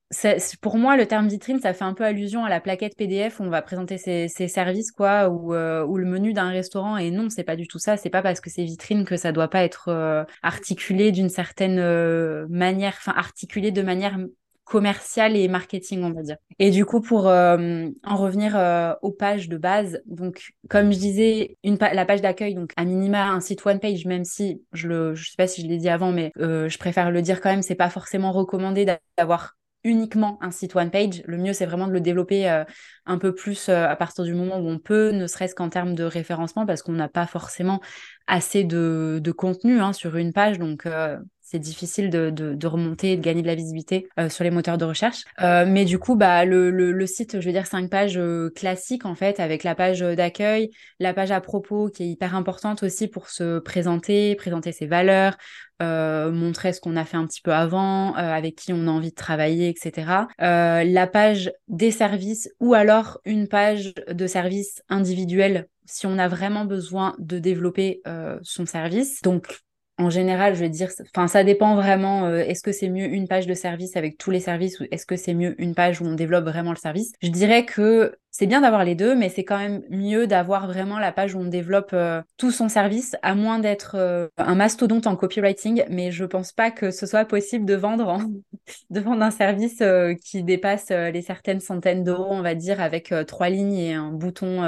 [0.60, 3.44] pour moi, le terme vitrine, ça fait un peu allusion à la plaquette PDF où
[3.44, 6.96] on va présenter ses, services, quoi, ou, euh, ou le menu d'un restaurant.
[6.96, 7.96] Et non, c'est pas du tout ça.
[7.96, 11.78] C'est pas parce que c'est vitrine que ça doit pas être euh, articulé d'une certaine
[11.78, 14.18] euh, manière, enfin, articulé de manière
[14.64, 16.36] commerciale et marketing, on va dire.
[16.58, 18.56] Et du coup, pour en revenir
[19.02, 23.40] aux pages de base, donc comme je disais, la page d'accueil, donc à minima un
[23.40, 26.12] site one page, même si je le, je sais pas si je l'ai dit avant,
[26.12, 28.86] mais je préfère le dire quand même, c'est pas forcément recommandé
[29.18, 31.22] d'avoir uniquement un site one page.
[31.26, 32.64] Le mieux, c'est vraiment de le développer euh,
[33.06, 35.94] un peu plus euh, à partir du moment où on peut, ne serait-ce qu'en termes
[35.94, 37.80] de référencement, parce qu'on n'a pas forcément
[38.26, 40.58] assez de, contenu hein, sur une page.
[40.58, 41.18] Donc, euh,
[41.50, 44.84] c'est difficile de, de, remonter et de gagner de la visibilité sur les moteurs de
[44.84, 45.24] recherche.
[45.40, 48.20] mais du coup, bah, le, le, site, je veux dire, cinq pages
[48.54, 52.82] classiques, en fait, avec la page d'accueil, la page à propos qui est hyper importante
[52.82, 55.36] aussi pour se présenter, présenter ses valeurs,
[55.82, 58.90] euh, montrer ce qu'on a fait un petit peu avant, euh, avec qui on a
[58.90, 60.26] envie de travailler, etc.
[60.42, 66.28] Euh, la page des services ou alors une page de service individuel si on a
[66.28, 68.00] vraiment besoin de développer
[68.42, 69.22] son service.
[69.22, 69.58] Donc
[70.00, 72.24] en général, je vais dire, enfin, ça dépend vraiment.
[72.24, 75.04] Euh, est-ce que c'est mieux une page de service avec tous les services ou est-ce
[75.04, 77.12] que c'est mieux une page où on développe vraiment le service?
[77.20, 80.98] Je dirais que c'est bien d'avoir les deux, mais c'est quand même mieux d'avoir vraiment
[80.98, 85.06] la page où on développe euh, tout son service, à moins d'être euh, un mastodonte
[85.06, 85.84] en copywriting.
[85.90, 88.20] Mais je pense pas que ce soit possible de vendre,
[88.90, 89.82] de vendre un service
[90.24, 94.62] qui dépasse les certaines centaines d'euros, on va dire, avec trois lignes et un bouton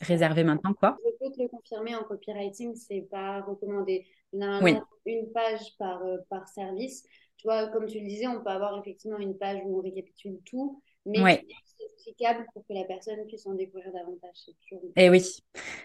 [0.00, 0.96] réservé maintenant, quoi.
[1.04, 4.04] Je peux te le confirmer en copywriting, c'est pas recommandé
[4.62, 4.76] oui.
[5.06, 7.04] une page par, euh, par service.
[7.36, 10.38] Tu vois, comme tu le disais, on peut avoir effectivement une page où on récapitule
[10.46, 11.18] tout, mais
[11.64, 14.34] c'est explicable pour que la personne puisse en découvrir davantage.
[14.96, 15.22] Et eh oui,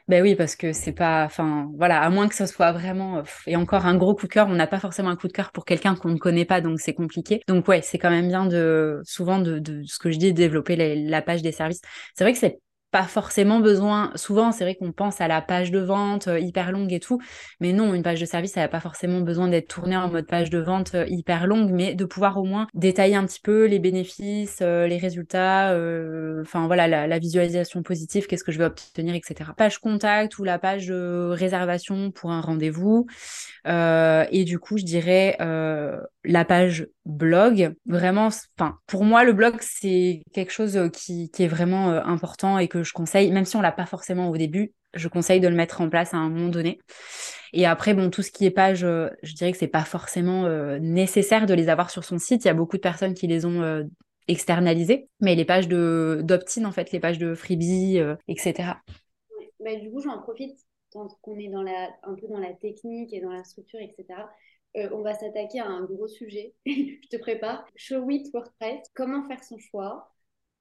[0.07, 3.57] ben oui, parce que c'est pas, enfin, voilà, à moins que ce soit vraiment, et
[3.57, 5.65] encore un gros coup de cœur, on n'a pas forcément un coup de cœur pour
[5.65, 7.41] quelqu'un qu'on ne connaît pas, donc c'est compliqué.
[7.47, 10.37] Donc ouais, c'est quand même bien de, souvent de, de ce que je dis, de
[10.37, 11.81] développer la page des services.
[12.15, 12.59] C'est vrai que c'est
[12.91, 14.11] pas forcément besoin.
[14.15, 17.19] Souvent, c'est vrai qu'on pense à la page de vente euh, hyper longue et tout,
[17.61, 20.27] mais non, une page de service, elle n'a pas forcément besoin d'être tournée en mode
[20.27, 23.65] page de vente euh, hyper longue, mais de pouvoir au moins détailler un petit peu
[23.65, 25.71] les bénéfices, euh, les résultats,
[26.41, 29.51] enfin voilà, la, visualisation positive, qu'est-ce que je vais obtenir, etc.
[29.55, 33.05] Page contact ou la page de réservation pour un rendez-vous.
[33.65, 35.37] et du coup, je dirais
[36.23, 37.73] la page blog.
[37.85, 42.67] Vraiment, enfin, pour moi, le blog, c'est quelque chose qui, qui est vraiment important et
[42.67, 45.55] que je conseille, même si on l'a pas forcément au début, je conseille de le
[45.55, 46.79] mettre en place à un moment donné.
[47.53, 50.45] Et après, bon, tout ce qui est page, euh, je dirais que c'est pas forcément
[50.45, 52.45] euh, nécessaire de les avoir sur son site.
[52.45, 53.83] Il y a beaucoup de personnes qui les ont euh,
[54.27, 58.73] externalisées, mais les pages de d'opt-in, en fait, les pages de freebie, etc.
[59.59, 60.57] Bah, du coup, j'en profite
[60.91, 64.05] tant qu'on est dans la, un peu dans la technique et dans la structure, etc.
[64.75, 66.53] on va s'attaquer à un gros sujet.
[66.65, 67.65] je te prépare.
[67.75, 68.87] Show it WordPress.
[68.93, 70.11] Comment faire son choix?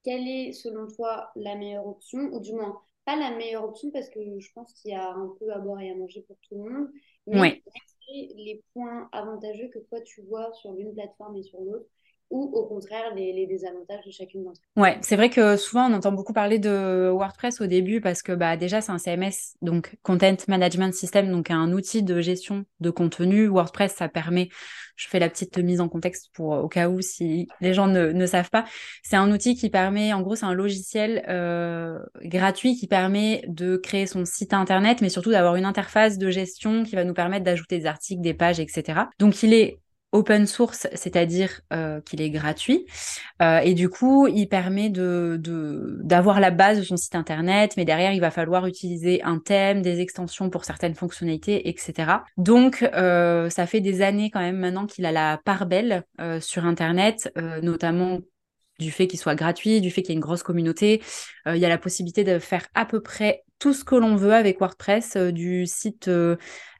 [0.04, 4.08] Quelle est selon toi la meilleure option, ou du moins pas la meilleure option parce
[4.10, 6.62] que je pense qu'il y a un peu à boire et à manger pour tout
[6.62, 6.88] le monde,
[7.26, 7.62] mais
[8.10, 11.86] les points avantageux que toi tu vois sur l'une plateforme et sur l'autre?
[12.30, 14.82] Ou au contraire les, désavantages de chacune d'entre elles.
[14.82, 18.32] Ouais, c'est vrai que souvent on entend beaucoup parler de WordPress au début parce que
[18.32, 22.90] bah, déjà c'est un CMS, donc Content Management System, donc un outil de gestion de
[22.90, 23.48] contenu.
[23.48, 24.48] WordPress, ça permet,
[24.94, 28.26] je fais la petite mise en contexte pour au cas où si les gens ne,
[28.26, 28.64] savent pas,
[29.02, 33.76] c'est un outil qui permet, en gros c'est un logiciel euh, gratuit qui permet de
[33.76, 37.44] créer son site internet, mais surtout d'avoir une interface de gestion qui va nous permettre
[37.44, 39.00] d'ajouter des articles, des pages, etc.
[39.18, 39.80] Donc il est
[40.12, 42.86] open source, c'est-à-dire euh, qu'il est gratuit.
[43.42, 45.40] Euh, et du coup, il permet de,
[46.02, 49.82] d'avoir la base de son site internet, mais derrière, il va falloir utiliser un thème,
[49.82, 52.12] des extensions pour certaines fonctionnalités, etc.
[52.36, 56.04] Donc, euh, ça fait des années quand même maintenant qu'il a la part belle
[56.40, 58.18] sur internet, notamment
[58.78, 61.02] du fait qu'il soit gratuit, du fait qu'il y ait une grosse communauté.
[61.46, 64.34] il y a la possibilité de faire à peu près tout ce que l'on veut
[64.34, 66.10] avec WordPress, du site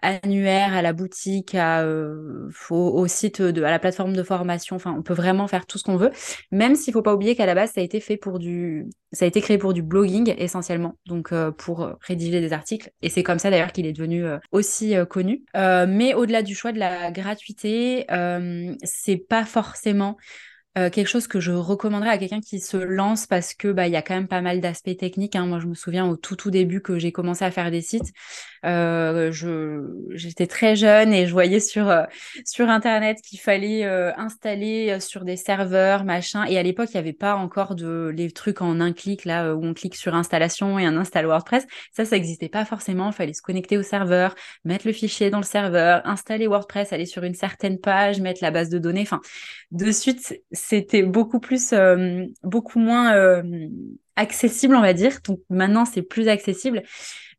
[0.02, 4.76] annuaire, à la boutique, à, euh, au, site, de, à la plateforme de formation.
[4.76, 6.10] Enfin, on peut vraiment faire tout ce qu'on veut,
[6.50, 9.24] même s'il faut pas oublier qu'à la base, ça a été fait pour du, ça
[9.24, 12.90] a été créé pour du blogging essentiellement, donc euh, pour rédiger des articles.
[13.02, 15.44] Et c'est comme ça d'ailleurs qu'il est devenu euh, aussi connu.
[15.54, 18.06] mais au-delà du choix de la gratuité,
[18.84, 20.16] c'est pas forcément
[20.78, 23.92] euh, quelque chose que je recommanderais à quelqu'un qui se lance parce que bah il
[23.92, 25.35] y a quand même pas mal d'aspects techniques.
[25.35, 25.46] Hein.
[25.46, 28.12] Moi, je me souviens au tout tout début que j'ai commencé à faire des sites,
[28.64, 29.80] euh, je
[30.11, 32.04] j'étais très jeune et je voyais sur euh,
[32.44, 36.44] sur internet qu'il fallait installer sur des serveurs machin.
[36.44, 39.56] Et à l'époque, il n'y avait pas encore de les trucs en un clic là
[39.56, 41.66] où on clique sur installation et on installe WordPress.
[41.92, 43.11] Ça, ça n'existait pas forcément.
[43.11, 47.06] Il fallait se connecter au serveur, mettre le fichier dans le serveur, installer WordPress, aller
[47.06, 49.02] sur une certaine page, mettre la base de données.
[49.02, 49.20] Enfin,
[49.72, 53.42] de suite c'était beaucoup plus, euh, beaucoup moins euh,
[54.16, 55.18] accessible, on va dire.
[55.24, 56.82] Donc maintenant, c'est plus accessible.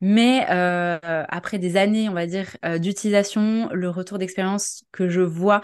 [0.02, 0.98] Mais euh,
[1.30, 5.62] après des années, on va dire, d'utilisation, le retour d'expérience que je vois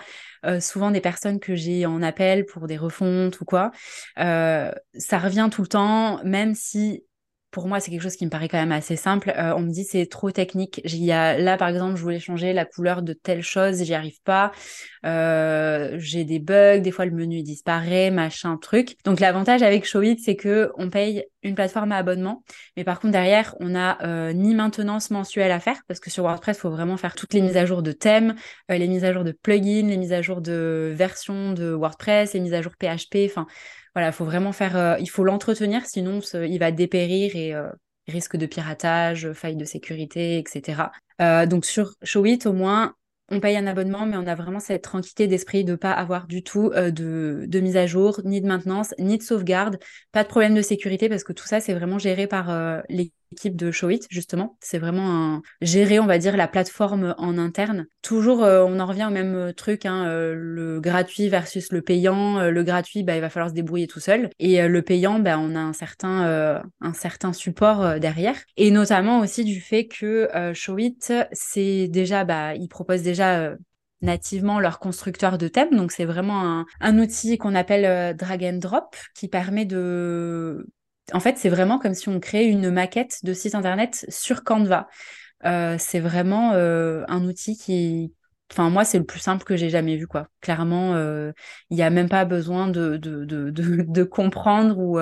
[0.60, 3.72] souvent des personnes que j'ai en appel pour des refontes ou quoi,
[4.16, 7.04] ça revient tout le temps, même si
[7.52, 9.34] pour moi, c'est quelque chose qui me paraît quand même assez simple.
[9.38, 10.82] Euh, on me dit c'est trop technique.
[10.84, 14.22] Y a, là, par exemple, je voulais changer la couleur de telle chose, j'y arrive
[14.24, 14.52] pas.
[15.06, 18.98] Euh, j'ai des bugs, des fois le menu disparaît, machin, truc.
[19.06, 22.44] Donc l'avantage avec Showit, c'est que on paye une plateforme à abonnement,
[22.76, 26.26] mais par contre derrière, on n'a euh, ni maintenance mensuelle à faire parce que sur
[26.26, 28.36] WordPress, faut vraiment faire toutes les mises à jour de thèmes,
[28.68, 32.42] les mises à jour de plugins, les mises à jour de versions de WordPress, les
[32.42, 33.20] mises à jour PHP.
[33.26, 33.48] Enfin,
[33.98, 37.68] voilà, faut vraiment faire, euh, il faut l'entretenir, sinon il va dépérir et euh,
[38.08, 40.92] risque de piratage, faille de sécurité, etc.
[41.20, 42.94] Euh, donc sur Showit, au moins,
[43.30, 46.28] on paye un abonnement, mais on a vraiment cette tranquillité d'esprit de ne pas avoir
[46.28, 49.80] du tout de, de, mise à jour, ni de maintenance, ni de sauvegarde,
[50.12, 53.56] pas de problème de sécurité, parce que tout ça, c'est vraiment géré par les équipe
[53.56, 54.58] de Showit, justement.
[54.62, 55.42] C'est vraiment un...
[55.62, 57.88] gérer, on va dire, la plateforme en interne.
[58.02, 61.82] Toujours, euh, on en revient au même euh, truc, hein, euh, le gratuit versus le
[61.82, 62.42] payant.
[62.42, 64.30] le gratuit, bah, il va falloir se débrouiller tout seul.
[64.40, 68.36] Et le payant, bah, on a un certain, un certain support derrière.
[68.56, 70.98] Et notamment aussi du fait que Showit,
[71.32, 73.56] c'est déjà, bah, ils proposent déjà
[74.02, 75.76] nativement leur constructeur de thèmes.
[75.76, 80.68] Donc c'est vraiment un, un outil qu'on appelle drag and drop qui permet de
[81.14, 84.88] en fait, c'est vraiment comme si on créait une maquette de site internet sur Canva.
[85.46, 88.14] Euh, c'est vraiment euh, un outil qui,
[88.52, 90.28] enfin moi, c'est le plus simple que j'ai jamais vu quoi.
[90.42, 91.32] Clairement, euh,
[91.70, 95.00] il n'y a même pas besoin de de, de, comprendre ou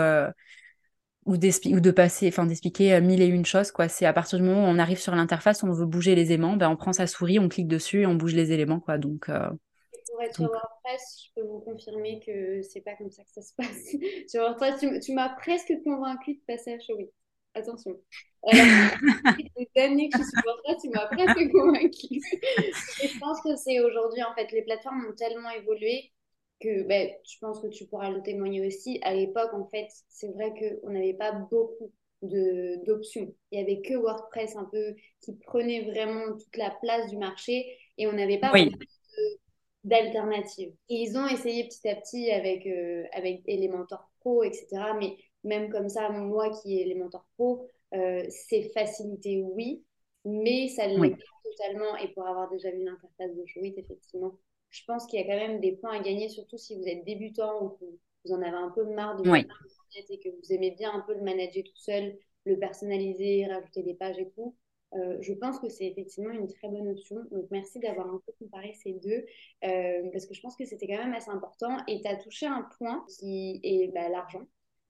[1.26, 3.88] ou, ou de passer, enfin d'expliquer mille et une choses quoi.
[3.88, 6.56] C'est à partir du moment où on arrive sur l'interface, on veut bouger les aimants,
[6.56, 8.98] ben on prend sa souris, on clique dessus et on bouge les éléments quoi.
[8.98, 9.30] Donc
[10.34, 13.96] sur WordPress, je peux vous confirmer que c'est pas comme ça que ça se passe.
[14.28, 17.10] sur WordPress, tu, m'as presque convaincu de passer à Showit.
[17.54, 18.00] Attention.
[18.48, 18.98] Alors,
[19.58, 22.22] des années que je suis sur WordPress, tu m'as presque convaincu.
[23.02, 26.12] je pense que c'est aujourd'hui, en fait, les plateformes ont tellement évolué
[26.62, 29.00] que ben, je pense que tu pourras le témoigner aussi.
[29.04, 33.34] À l'époque, en fait, c'est vrai qu'on n'avait pas beaucoup d'options.
[33.52, 37.78] Il n'y avait que WordPress un peu qui prenait vraiment toute la place du marché
[37.98, 38.72] et on n'avait pas oui
[39.86, 40.74] d'alternatives.
[40.90, 44.68] ils ont essayé petit à petit avec, euh, avec Elementor Pro, etc.
[45.00, 49.84] Mais même comme ça, moi qui ai Elementor Pro, euh, c'est facilité, oui,
[50.26, 51.96] mais ça l'est pas totalement.
[51.98, 54.34] Et pour avoir déjà vu l'interface de Showit, effectivement,
[54.72, 57.06] je pense qu'il y a quand même des points à gagner, surtout si vous êtes
[57.06, 57.86] débutant ou que
[58.26, 59.46] vous en avez un peu marre de oui.
[60.10, 63.94] et que vous aimez bien un peu le manager tout seul, le personnaliser, rajouter des
[63.94, 64.56] pages et tout.
[64.96, 67.18] Euh, je pense que c'est effectivement une très bonne option.
[67.32, 69.26] Donc, merci d'avoir un peu comparé ces deux,
[69.66, 71.78] euh, parce que je pense que c'était quand même assez important.
[71.88, 74.46] Et tu as touché un point qui est bah, l'argent.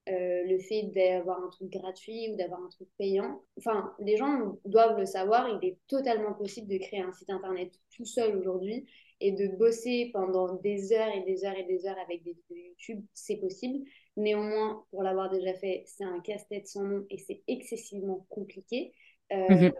[0.07, 3.41] Euh, le fait d'avoir un truc gratuit ou d'avoir un truc payant.
[3.57, 7.71] Enfin, les gens doivent le savoir, il est totalement possible de créer un site internet
[7.95, 8.85] tout seul aujourd'hui
[9.19, 12.65] et de bosser pendant des heures et des heures et des heures avec des vidéos
[12.67, 13.83] YouTube, c'est possible.
[14.15, 18.93] Néanmoins, pour l'avoir déjà fait, c'est un casse-tête sans nom et c'est excessivement compliqué.
[19.31, 19.73] Euh, mhm.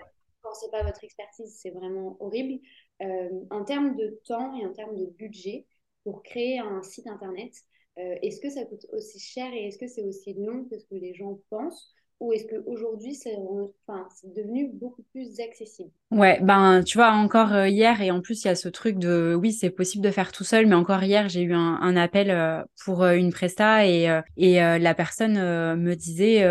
[0.45, 2.61] Quand c'est pas votre expertise, c'est vraiment horrible.
[3.01, 5.65] Euh, en termes de temps et en termes de budget,
[6.03, 7.51] pour créer un site internet,
[7.97, 10.85] euh, est-ce que ça coûte aussi cher et est-ce que c'est aussi long que ce
[10.85, 11.91] que les gens pensent?
[12.19, 13.35] Ou est-ce qu'aujourd'hui, c'est
[13.87, 15.89] enfin, devenu beaucoup plus accessible?
[16.11, 19.35] Ouais, ben tu vois, encore hier, et en plus, il y a ce truc de
[19.37, 23.03] oui, c'est possible de faire tout seul, mais encore hier, j'ai eu un, appel pour
[23.03, 26.45] une presta et, et la personne me disait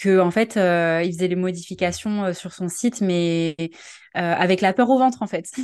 [0.00, 3.68] que en fait euh, il faisait les modifications euh, sur son site mais euh,
[4.14, 5.46] avec la peur au ventre en fait.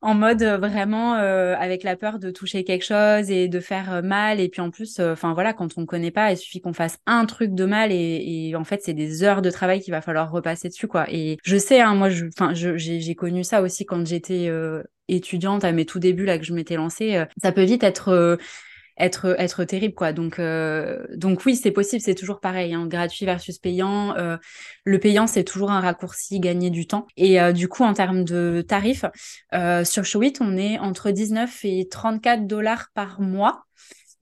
[0.00, 4.38] En mode vraiment avec la peur de toucher quelque chose et de faire mal.
[4.38, 7.24] Et puis en plus enfin voilà quand on connaît pas il suffit qu'on fasse un
[7.24, 10.30] truc de mal et, et en fait c'est des heures de travail qu'il va falloir
[10.30, 11.06] repasser dessus quoi.
[11.10, 14.50] Et je sais hein, moi je enfin j'ai connu ça aussi quand j'étais
[15.08, 18.36] étudiante à mes tout débuts là que je m'étais lancée ça peut vite être
[18.96, 20.12] être être terrible quoi.
[20.12, 24.36] Donc euh, donc oui c'est possible c'est toujours pareil hein, gratuit versus payant euh,
[24.84, 27.06] le payant c'est toujours un raccourci gagner du temps.
[27.16, 29.04] Et euh, du coup en termes de tarifs
[29.84, 33.64] sur Showit on est entre 19 et 34 dollars par mois.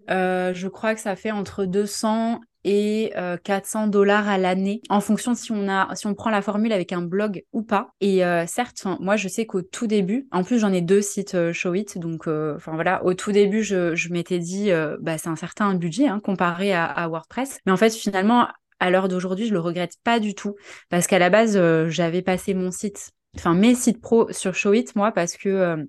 [0.09, 3.12] Je crois que ça fait entre 200 et
[3.44, 6.72] 400 euh, dollars à l'année en fonction si on a si on prend la formule
[6.72, 7.90] avec un blog ou pas.
[8.01, 11.35] Et euh, certes moi je sais qu'au tout début en plus j'en ai deux sites
[11.35, 13.05] euh, Showit donc enfin voilà.
[13.05, 14.70] Au tout début je, je m'étais dit
[15.01, 17.59] bah c'est un certain budget hein, comparé à, à, WordPress.
[17.66, 18.48] Mais en fait finalement
[18.81, 20.55] à l'heure d'aujourd'hui je le regrette pas du tout.
[20.88, 25.11] Parce qu'à la base j'avais passé mon site enfin mes sites pro sur Showit moi
[25.12, 25.88] parce que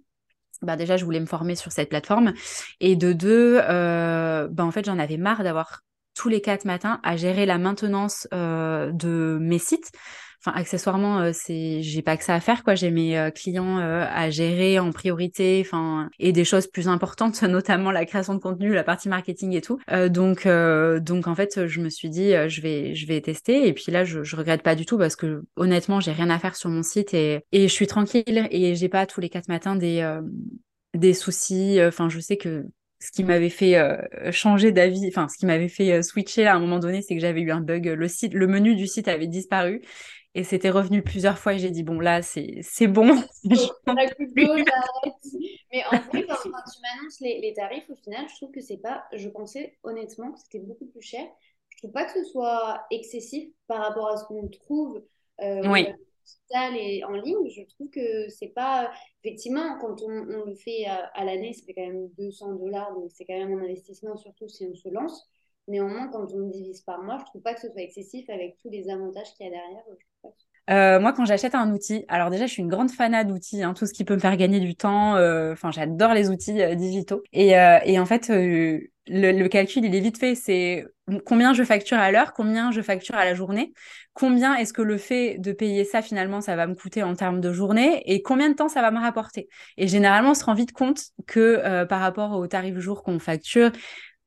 [0.62, 2.34] bah déjà je voulais me former sur cette plateforme.
[2.80, 5.82] Et de deux bah en fait j'en avais marre d'avoir
[6.16, 9.92] tous les quatre matins à gérer la maintenance euh, de mes sites.
[10.40, 12.76] enfin accessoirement c'est j'ai pas que ça à faire quoi.
[12.76, 18.06] J'ai mes clients à gérer en priorité enfin et des choses plus importantes notamment la
[18.06, 19.80] création de contenu la partie marketing et tout.
[20.10, 23.68] Donc donc en fait je me suis dit je vais je vais tester.
[23.68, 26.40] Et puis là je, je regrette pas du tout parce que honnêtement j'ai rien à
[26.40, 28.48] faire sur mon site et et je suis tranquille.
[28.52, 30.06] Et j'ai pas tous les quatre matins des
[30.94, 31.80] des soucis.
[31.82, 32.66] Enfin je sais que
[33.04, 33.98] ce qui m'avait fait euh,
[34.32, 37.20] changer d'avis, enfin ce qui m'avait fait euh, switcher à un moment donné, c'est que
[37.20, 37.86] j'avais eu un bug.
[37.86, 39.82] Le site, le menu du site avait disparu
[40.36, 41.54] et c'était revenu plusieurs fois.
[41.54, 43.08] Et j'ai dit bon là c'est c'est bon.
[43.44, 43.58] mais
[45.86, 49.04] en fait quand, tu m'annonces les, tarifs au final, je trouve que c'est pas.
[49.12, 51.26] Je pensais honnêtement que c'était beaucoup plus cher.
[51.70, 55.04] Je trouve pas que ce soit excessif par rapport à ce qu'on trouve.
[55.42, 55.88] Euh, oui
[56.76, 58.92] et en ligne, je trouve que c'est pas.
[59.24, 63.26] Effectivement, quand on, le fait à, l'année, ça fait quand même 200 dollars, donc c'est
[63.26, 65.30] quand même un investissement, surtout si on se lance.
[65.68, 68.70] Néanmoins, quand on divise par mois, je trouve pas que ce soit excessif avec tous
[68.70, 69.84] les avantages qu'il y a derrière.
[70.70, 73.74] Euh, moi, quand j'achète un outil, alors déjà, je suis une grande fanade d'outils, hein,
[73.74, 75.16] tout ce qui peut me faire gagner du temps.
[75.16, 77.22] Euh, enfin, j'adore les outils euh, digitaux.
[77.34, 77.50] Et,
[77.86, 80.36] et, en fait, le, calcul, il est vite fait.
[80.36, 80.86] C'est
[81.26, 83.74] combien je facture à l'heure, combien je facture à la journée,
[84.14, 87.42] combien est-ce que le fait de payer ça, finalement, ça va me coûter en termes
[87.42, 89.50] de journée et combien de temps ça va me rapporter.
[89.78, 93.72] Et généralement, on se rend vite compte que par rapport au tarif jour qu'on facture,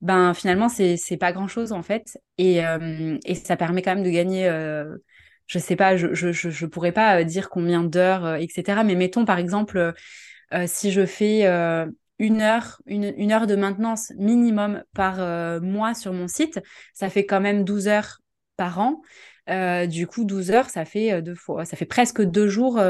[0.03, 2.19] ben finalement, c'est pas grand-chose en fait.
[2.37, 2.61] Et
[3.43, 4.51] ça permet quand même de gagner
[5.47, 8.85] je sais pas, je, je, je, pourrais pas euh, dire combien d'heures, euh, etc.
[8.85, 9.95] Mais mettons par exemple,
[10.53, 11.45] euh, si je fais
[12.19, 15.19] une heure, une, heure de maintenance minimum par
[15.61, 16.61] mois sur mon site,
[16.95, 18.21] ça fait quand même 12 heures
[18.57, 19.03] par an.
[19.87, 22.81] du coup, 12 heures, ça fait deux fois, ça fait presque deux jours,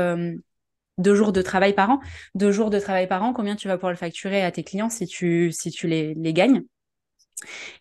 [0.98, 2.00] deux jours de travail par an.
[2.34, 4.90] Deux jours de travail par an, combien tu vas pouvoir le facturer à tes clients
[4.90, 6.62] si tu, si tu les, les gagnes?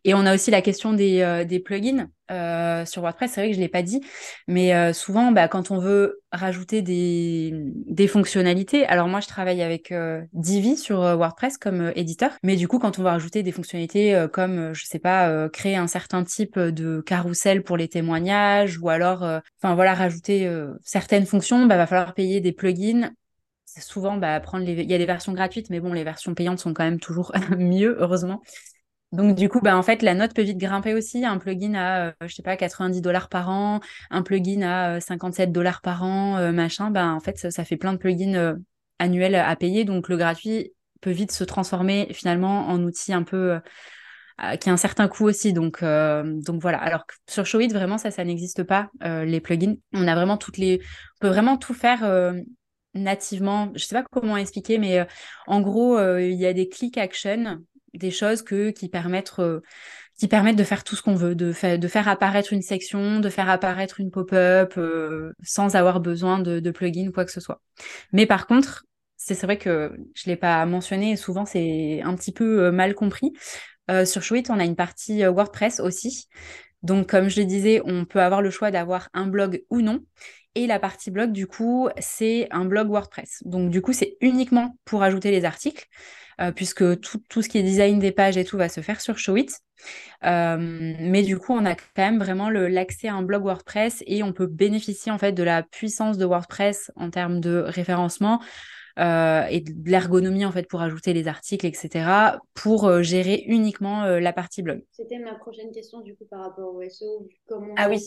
[0.03, 3.31] Et on a aussi la question des, euh, plugins euh, sur WordPress.
[3.31, 4.01] C'est vrai que je ne l'ai pas dit,
[4.47, 9.93] mais euh, souvent, bah, quand on veut rajouter des, fonctionnalités, alors moi, je travaille avec
[10.33, 14.73] Divi sur WordPress comme éditeur, mais du coup, quand on va rajouter des fonctionnalités comme,
[14.73, 19.23] je sais pas, créer un certain type de carrousel pour les témoignages, ou alors,
[19.61, 20.49] enfin voilà, rajouter
[20.83, 23.11] certaines fonctions, bah, va falloir payer des plugins.
[23.79, 26.73] Souvent bah, prendre il y a des versions gratuites mais bon les versions payantes sont
[26.73, 28.41] quand même toujours mieux heureusement
[29.15, 31.25] donc du coup, bah, en fait, la note peut vite grimper aussi.
[31.25, 35.49] Un plugin à, euh, je sais pas, 90 dollars par an, un plugin à 57
[35.49, 36.91] euh, dollars par an, euh, machin.
[36.91, 38.55] Bah, en fait, ça, fait plein de plugins
[38.99, 39.85] annuels à payer.
[39.85, 43.59] Donc le gratuit peut vite se transformer finalement en outil un peu
[44.59, 45.53] qui a un certain coût aussi.
[45.53, 46.77] Donc, voilà.
[46.77, 49.75] Alors sur Showit, vraiment, ça, ça n'existe pas, les plugins.
[49.93, 50.81] On a vraiment toutes les...
[50.81, 52.33] On peut vraiment tout faire
[52.93, 53.71] nativement.
[53.75, 55.05] Je sais pas comment expliquer, mais
[55.47, 57.61] en gros, il y a des click action
[57.97, 59.61] des choses que, qui, permettent, euh,
[60.17, 63.29] qui permettent de faire tout ce qu'on veut, de, de faire apparaître une section, de
[63.29, 67.41] faire apparaître une pop-up euh, sans avoir besoin de, de plugin ou quoi que ce
[67.41, 67.61] soit.
[68.11, 68.85] Mais par contre,
[69.17, 72.71] c'est vrai que je ne l'ai pas mentionné et souvent c'est un petit peu euh,
[72.71, 73.33] mal compris.
[74.05, 76.27] sur Showit, on a une partie WordPress aussi.
[76.83, 80.03] Donc, comme je le disais, on peut avoir le choix d'avoir un blog ou non.
[80.55, 83.43] Et la partie blog, du coup, c'est un blog WordPress.
[83.45, 85.87] Donc, du coup, c'est uniquement pour ajouter les articles.
[86.41, 89.17] Euh, puisque tout, ce qui est design des pages et tout va se faire sur
[89.17, 89.47] Showit.
[90.25, 94.21] Euh, mais du coup, on a quand même vraiment l'accès à un blog WordPress et
[94.23, 98.41] on peut bénéficier en fait de la puissance de WordPress en termes de référencement.
[98.97, 102.39] Euh, et de l'ergonomie en fait pour ajouter les articles, etc.
[102.53, 104.83] pour gérer uniquement la partie blog.
[104.91, 107.99] C'était ma prochaine question du coup par rapport au SEO, comment ah oui.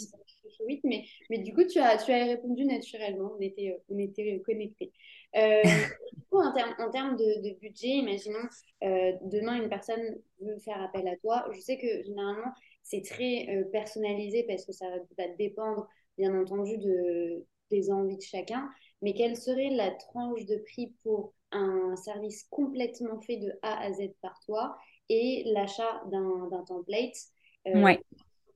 [0.85, 4.93] mais, mais du coup tu as, tu as répondu naturellement, on était, on était connectés.
[5.37, 5.63] Euh,
[6.13, 6.53] du coup, en,
[6.91, 8.49] termes de, budget, imaginons
[8.83, 11.47] euh, demain une personne veut faire appel à toi.
[11.53, 14.87] Je sais que généralement c'est très euh, personnalisé parce que ça
[15.19, 18.69] va dépendre bien entendu de, des envies de chacun.
[19.03, 23.93] Mais quelle serait la tranche de prix pour un service complètement fait de A à
[23.93, 24.77] Z par toi
[25.09, 27.17] et l'achat d'un template?
[27.67, 28.03] Ouais.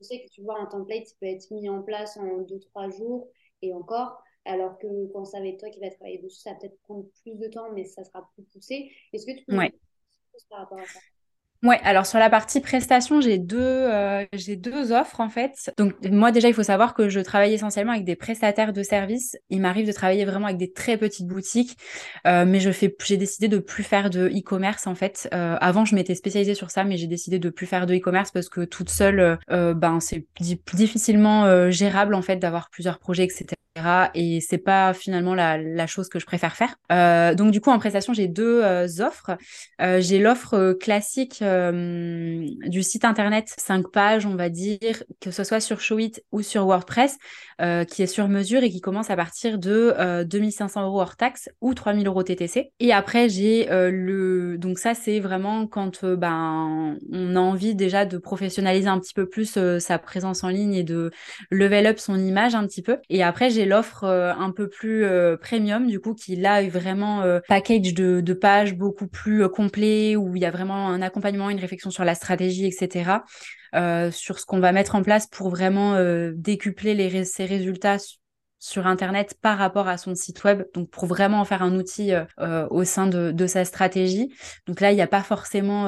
[0.00, 3.28] Je sais que tu vois, un template peut être mis en place en 2-3 jours
[3.62, 4.22] et encore.
[4.44, 7.05] Alors que quand ça va être toi qui vas travailler dessus, ça va peut-être prendre
[7.22, 8.90] plus de temps, mais ça sera plus poussé.
[9.12, 9.72] Est-ce que tu peux ouais.
[10.50, 10.98] par rapport à ça?
[11.62, 15.72] Ouais, alors sur la partie prestation, j'ai deux, euh, j'ai deux offres en fait.
[15.79, 19.37] Donc moi déjà, il faut savoir que je travaille essentiellement avec des prestataires de services.
[19.48, 21.77] Il m'arrive de travailler vraiment avec des très petites boutiques,
[22.27, 25.29] euh, mais je fais, j'ai décidé de plus faire de e-commerce en fait.
[25.35, 28.33] Euh, avant, je m'étais spécialisée sur ça, mais j'ai décidé de plus faire de e-commerce
[28.33, 30.27] parce que toute seule, ben c'est
[30.75, 33.55] difficilement gérable en fait d'avoir plusieurs projets, etc.
[34.15, 36.77] Et c'est pas finalement la, chose que je préfère faire.
[36.91, 39.33] Euh, donc du coup, en prestation, j'ai deux euh, offres.
[39.81, 45.61] Euh, j'ai l'offre classique du site internet, 5 pages, on va dire, que ce soit
[45.61, 47.16] sur Showit ou sur WordPress,
[47.89, 51.75] qui est sur mesure et qui commence à partir de 2500 euros hors taxe ou
[51.75, 52.73] 3000 euros TTC.
[52.81, 54.57] Et après, j'ai le...
[54.59, 59.29] Donc ça, c'est vraiment quand ben, on a envie déjà de professionnaliser un petit peu
[59.29, 61.11] plus sa présence en ligne et de
[61.51, 62.99] level up son image un petit peu.
[63.09, 66.69] Et après, j'ai l'offre euh, un peu plus euh, premium, du coup, qui là est
[66.69, 71.51] vraiment euh, package de, pages beaucoup plus complet, où il y a vraiment un accompagnement,
[71.51, 73.25] une réflexion sur la stratégie, etc.
[74.11, 75.97] sur ce qu'on va mettre en place pour vraiment
[76.35, 77.99] décupler les, ses résultats
[78.59, 82.13] sur Internet par rapport à son site web, donc pour vraiment en faire un outil
[82.71, 84.35] au sein de, de, sa stratégie.
[84.67, 85.85] Donc là, il n'y a pas forcément,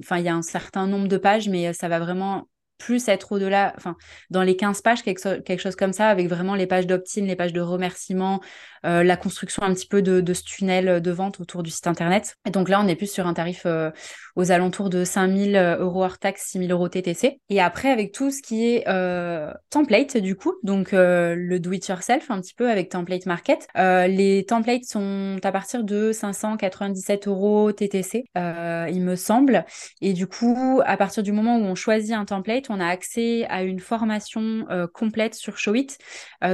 [0.00, 2.48] enfin, il y a un certain nombre de pages, mais ça va vraiment
[2.82, 3.96] plus être au-delà, enfin,
[4.30, 7.52] dans les 15 pages, quelque, chose comme ça, avec vraiment les pages d'opt-in, les pages
[7.52, 8.40] de remerciements,
[8.84, 12.36] euh, la construction un petit peu de, ce tunnel de vente autour du site internet.
[12.44, 13.92] Et donc là, on est plus sur un tarif euh,
[14.34, 17.38] aux alentours de 5000 euros hors taxe, 6000 euros TTC.
[17.48, 22.40] Et après, avec tout ce qui est euh, template, du coup, donc le do-it-yourself, un
[22.40, 23.68] petit peu avec Template Market.
[23.76, 29.64] les templates sont à partir de 597 euros TTC, il me semble.
[30.00, 33.44] Et du coup, à partir du moment où on choisit un template, on a accès
[33.46, 35.98] à une formation complète sur Showit,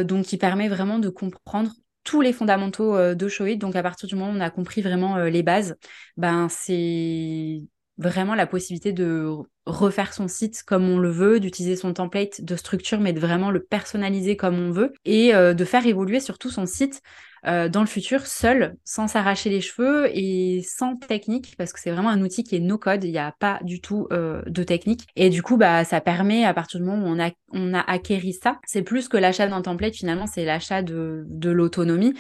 [0.05, 1.73] donc qui permet vraiment de comprendre
[2.09, 3.59] tous les fondamentaux euh, de Showit.
[3.59, 5.77] Donc à partir du moment où on a compris vraiment euh, les bases,
[6.17, 7.61] ben c'est
[7.99, 9.31] vraiment la possibilité de
[9.67, 13.51] refaire son site comme on le veut, d'utiliser son template de structure, mais de vraiment
[13.51, 17.03] le personnaliser comme on veut et euh, de faire évoluer surtout son site
[17.47, 21.91] euh, dans le futur seul, sans s'arracher les cheveux et sans technique, parce que c'est
[21.91, 24.63] vraiment un outil qui est no code, il n'y a pas du tout euh, de
[24.63, 25.07] technique.
[25.17, 27.81] Et du coup, bah, ça permet, à partir du moment où on a, on a
[27.81, 32.15] acquéri ça, c'est plus que l'achat d'un template, finalement, c'est l'achat de, de l'autonomie.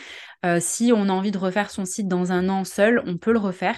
[0.60, 3.38] si on a envie de refaire son site dans un an seul, on peut le
[3.38, 3.76] refaire.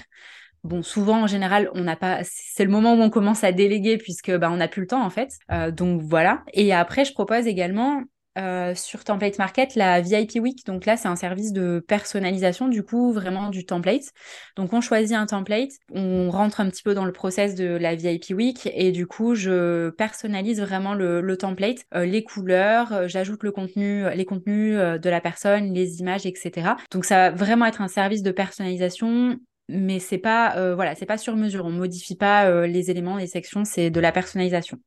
[0.62, 2.18] Bon, souvent en général, on n'a pas.
[2.22, 5.03] C'est le moment où on commence à déléguer puisque bah, on n'a plus le temps
[5.03, 5.30] en fait.
[5.51, 6.43] Euh, donc voilà.
[6.53, 8.03] Et après, je propose également
[8.39, 10.64] euh, sur Template Market la VIP Week.
[10.66, 14.12] Donc là, c'est un service de personnalisation du coup vraiment du template.
[14.57, 17.95] Donc on choisit un template, on rentre un petit peu dans le process de la
[17.95, 23.53] VIP Week et du coup je personnalise vraiment le, template, euh, les couleurs, j'ajoute le
[23.53, 26.76] contenu, les contenus de la personne, les images, etc.
[26.91, 29.39] Donc ça va vraiment être un service de personnalisation
[29.70, 33.16] mais c'est pas euh, voilà c'est pas sur mesure on modifie pas euh, les éléments
[33.16, 34.78] les sections c'est de la personnalisation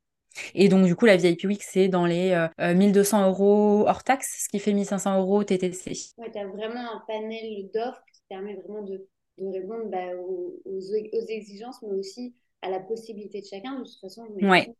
[0.56, 4.44] et donc du coup la VIP Week c'est dans les 1200 euh, euros hors taxe
[4.44, 8.56] ce qui fait 1500 euros TTC ouais tu as vraiment un panel d'offres qui permet
[8.56, 9.06] vraiment de,
[9.38, 13.80] de répondre bah, aux, aux, exigences mais aussi à la possibilité de chacun.
[13.80, 14.74] De toute façon je ouais.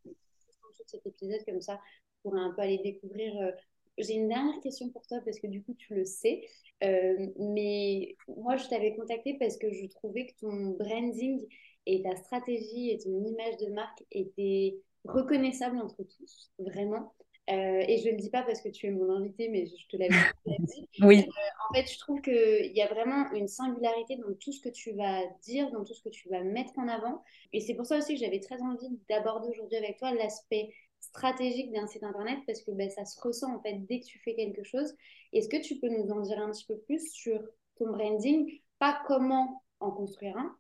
[0.88, 1.80] cet épisode comme ça
[2.22, 3.54] pour un peu aller découvrir
[3.98, 6.42] j'ai une dernière question pour toi parce que du coup tu le sais.
[6.84, 11.42] Euh, mais moi, je t'avais contacté parce que je trouvais que ton branding
[11.86, 14.76] et ta stratégie et ton image de marque étaient
[15.06, 17.14] reconnaissables entre tous, vraiment.
[17.50, 19.88] Euh, et je ne le dis pas parce que tu es mon invité, mais je
[19.90, 20.16] te l'avais
[20.60, 20.88] dit.
[21.02, 21.20] oui.
[21.20, 24.70] Euh, en fait, je trouve qu'il y a vraiment une singularité dans tout ce que
[24.70, 27.22] tu vas dire, dans tout ce que tu vas mettre en avant.
[27.52, 31.74] Et c'est pour ça aussi que j'avais très envie d'aborder aujourd'hui avec toi l'aspect stratégique
[31.74, 34.36] d'un site internet parce que ben, ça se ressent en fait dès que tu fais
[34.36, 34.96] quelque chose.
[35.34, 37.42] Est-ce que tu peux nous en dire un petit peu plus sur
[37.76, 38.50] ton branding
[38.80, 40.56] Pas comment en construire un,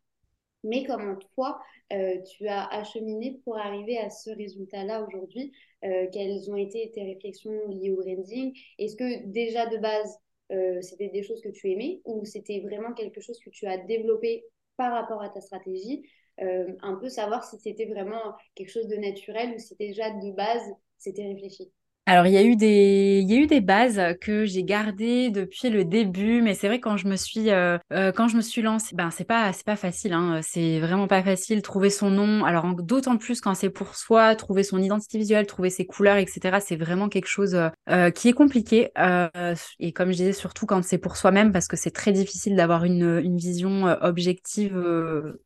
[0.64, 1.60] mais comment toi,
[1.92, 5.52] euh, tu as acheminé pour arriver à ce résultat-là aujourd'hui?
[5.84, 8.54] Euh, Quelles ont été tes réflexions liées au branding?
[8.80, 10.18] Est-ce que déjà de base,
[10.52, 13.78] euh, c'était des choses que tu aimais ou c'était vraiment quelque chose que tu as
[13.78, 14.46] développé
[14.78, 16.04] par rapport à ta stratégie?
[16.40, 20.74] Un peu savoir si c'était vraiment quelque chose de naturel ou si déjà de base
[20.98, 21.72] c'était réfléchi.
[22.06, 25.30] Alors, il y a eu des, il y a eu des bases que j'ai gardées
[25.30, 28.42] depuis le début, mais c'est vrai quand je me suis, euh, euh, quand je me
[28.42, 32.10] suis lancée, ben c'est pas, c'est pas facile, hein, c'est vraiment pas facile trouver son
[32.10, 32.44] nom.
[32.44, 36.60] Alors d'autant plus quand c'est pour soi, trouver son identité visuelle, trouver ses couleurs, etc.
[36.60, 37.58] C'est vraiment quelque chose
[37.90, 38.90] euh, qui est compliqué.
[39.80, 42.84] et comme je disais, surtout quand c'est pour soi-même, parce que c'est très difficile d'avoir
[42.84, 44.76] une, une vision objective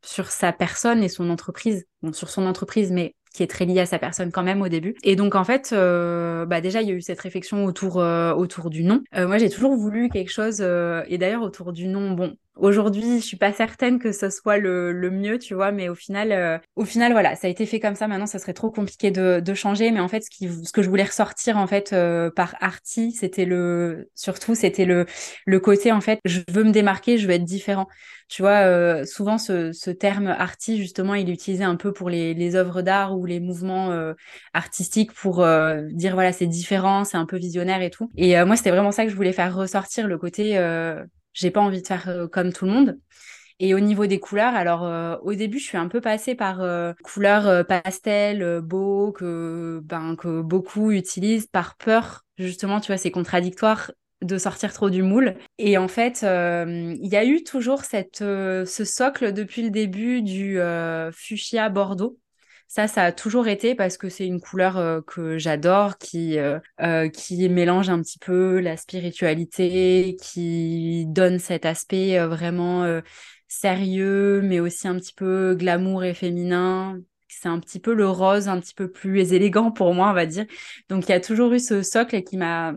[0.01, 1.85] sur sa personne et son entreprise.
[2.01, 4.67] Bon, sur son entreprise, mais qui est très lié à sa personne quand même au
[4.67, 4.95] début.
[5.03, 8.33] Et donc en fait, euh, bah déjà il y a eu cette réflexion autour euh,
[8.33, 9.03] autour du nom.
[9.15, 13.25] Euh, moi j'ai toujours voulu quelque chose et d'ailleurs autour du nom, bon Aujourd'hui, je
[13.25, 16.57] suis pas certaine que ce soit le, le mieux, tu vois, mais au final, euh,
[16.75, 18.07] au final, voilà, ça a été fait comme ça.
[18.07, 19.91] Maintenant, ça serait trop compliqué de, de changer.
[19.91, 23.11] Mais en fait, ce, qui, ce que je voulais ressortir en fait euh, par Arty,
[23.11, 25.05] c'était le, surtout, c'était le,
[25.45, 27.87] le côté en fait, je veux me démarquer, je veux être différent.
[28.29, 32.09] Tu vois, euh, souvent ce, ce terme arty, justement, il est utilisé un peu pour
[32.09, 34.13] les, les œuvres d'art ou les mouvements euh,
[34.53, 38.09] artistiques pour euh, dire voilà, c'est différent, c'est un peu visionnaire et tout.
[38.17, 40.57] Et moi, c'était vraiment ça que je voulais faire ressortir le côté
[41.37, 42.99] j'ai pas envie de faire comme tout le monde.
[43.59, 46.61] Et au niveau des couleurs, alors au début, je suis un peu passée par
[47.03, 53.91] couleurs pastel, beau, que, ben, que beaucoup utilisent par peur, justement, tu vois, c'est contradictoire
[54.21, 55.35] de sortir trop du moule.
[55.57, 59.69] Et en fait, euh, il y a eu toujours cette, euh, ce socle depuis le
[59.69, 62.17] début du euh, fuchsia bordeaux.
[62.67, 66.37] Ça, ça a toujours été parce que c'est une couleur que j'adore, qui,
[67.13, 73.01] qui mélange un petit peu la spiritualité, qui donne cet aspect vraiment
[73.47, 76.99] sérieux, mais aussi un petit peu glamour et féminin.
[77.27, 80.25] C'est un petit peu le rose, un petit peu plus élégant pour moi, on va
[80.25, 80.45] dire.
[80.89, 82.73] Donc, il y a toujours eu ce socle qui m'a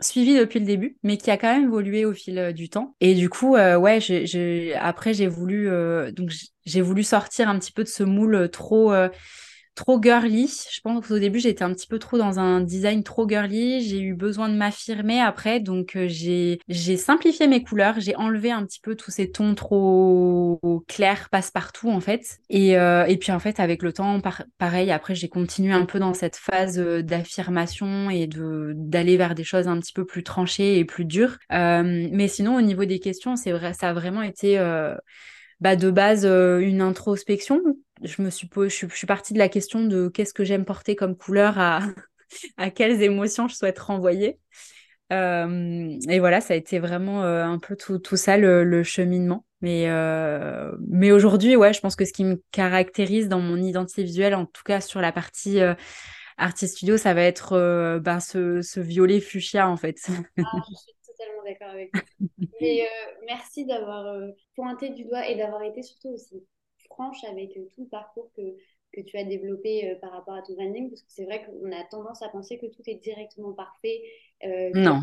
[0.00, 2.94] suivi depuis le début, mais qui a quand même évolué au fil euh, du temps.
[3.00, 4.00] Et du coup, euh, ouais,
[4.80, 6.30] après j'ai voulu euh, donc
[6.64, 8.92] j'ai voulu sortir un petit peu de ce moule trop
[9.74, 10.50] trop girly.
[10.70, 13.82] Je pense qu'au début, j'étais un petit peu trop dans un design trop girly.
[13.82, 17.98] J'ai eu besoin de m'affirmer après, donc euh, j'ai simplifié mes couleurs.
[17.98, 22.38] J'ai enlevé un petit peu tous ces tons trop clairs, passe-partout en fait.
[22.50, 24.20] Et, euh, et puis en fait, avec le temps,
[24.58, 29.34] pareil, après, j'ai continué un peu dans cette phase euh, d'affirmation et de d'aller vers
[29.34, 31.36] des choses un petit peu plus tranchées et plus dures.
[31.50, 34.58] mais sinon, au niveau des questions, c'est vrai, ça a vraiment été
[35.60, 37.60] bah, de base une introspection
[38.04, 41.16] je me suis, je, suis partie de la question de qu'est-ce que j'aime porter comme
[41.16, 41.80] couleur à,
[42.56, 44.38] à quelles émotions je souhaite renvoyer.
[45.12, 49.44] Euh, et voilà, ça a été vraiment euh, un peu tout, tout ça, le, cheminement.
[49.60, 54.02] Mais, euh, mais aujourd'hui, ouais, je pense que ce qui me caractérise dans mon identité
[54.02, 55.60] visuelle, en tout cas sur la partie
[56.36, 59.96] artist studio, ça va être ben, ce, ce, violet fuchsia, en fait.
[60.08, 60.12] Ah,
[60.68, 62.02] je suis totalement d'accord avec toi.
[62.60, 62.86] Et
[63.26, 64.06] merci d'avoir
[64.54, 66.42] pointé du doigt et d'avoir été surtout aussi
[66.94, 68.56] franche avec euh, tout le parcours que,
[68.92, 71.72] que tu as développé euh, par rapport à ton branding Parce que c'est vrai qu'on
[71.72, 74.02] a tendance à penser que tout est directement parfait.
[74.44, 75.00] Euh, non.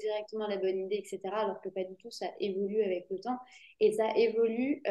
[0.00, 1.20] Directement la bonne idée, etc.
[1.32, 3.38] Alors que pas du tout, ça évolue avec le temps.
[3.78, 4.82] Et ça évolue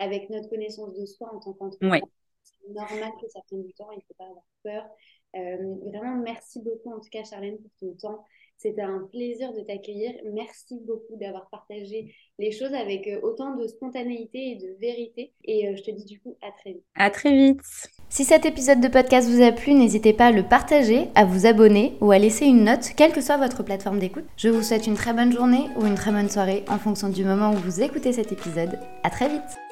[0.00, 2.08] avec notre connaissance de soi en tant qu'entrepreneur.
[2.42, 4.88] C'est normal que ça prenne du temps, il ne faut pas avoir peur.
[5.34, 8.24] vraiment, merci beaucoup en tout cas, Charlène, pour ton temps.
[8.58, 10.12] C'était un plaisir de t'accueillir.
[10.34, 15.32] Merci beaucoup d'avoir partagé les choses avec euh, autant de spontanéité et de vérité.
[15.44, 16.84] Et euh, je te dis du coup à très vite.
[16.96, 17.60] À très vite.
[18.08, 21.46] Si cet épisode de podcast vous a plu, n'hésitez pas à le partager, à vous
[21.46, 24.24] abonner ou à laisser une note, quelle que soit votre plateforme d'écoute.
[24.36, 27.24] Je vous souhaite une très bonne journée ou une très bonne soirée en fonction du
[27.24, 28.78] moment où vous écoutez cet épisode.
[29.04, 29.67] À très vite.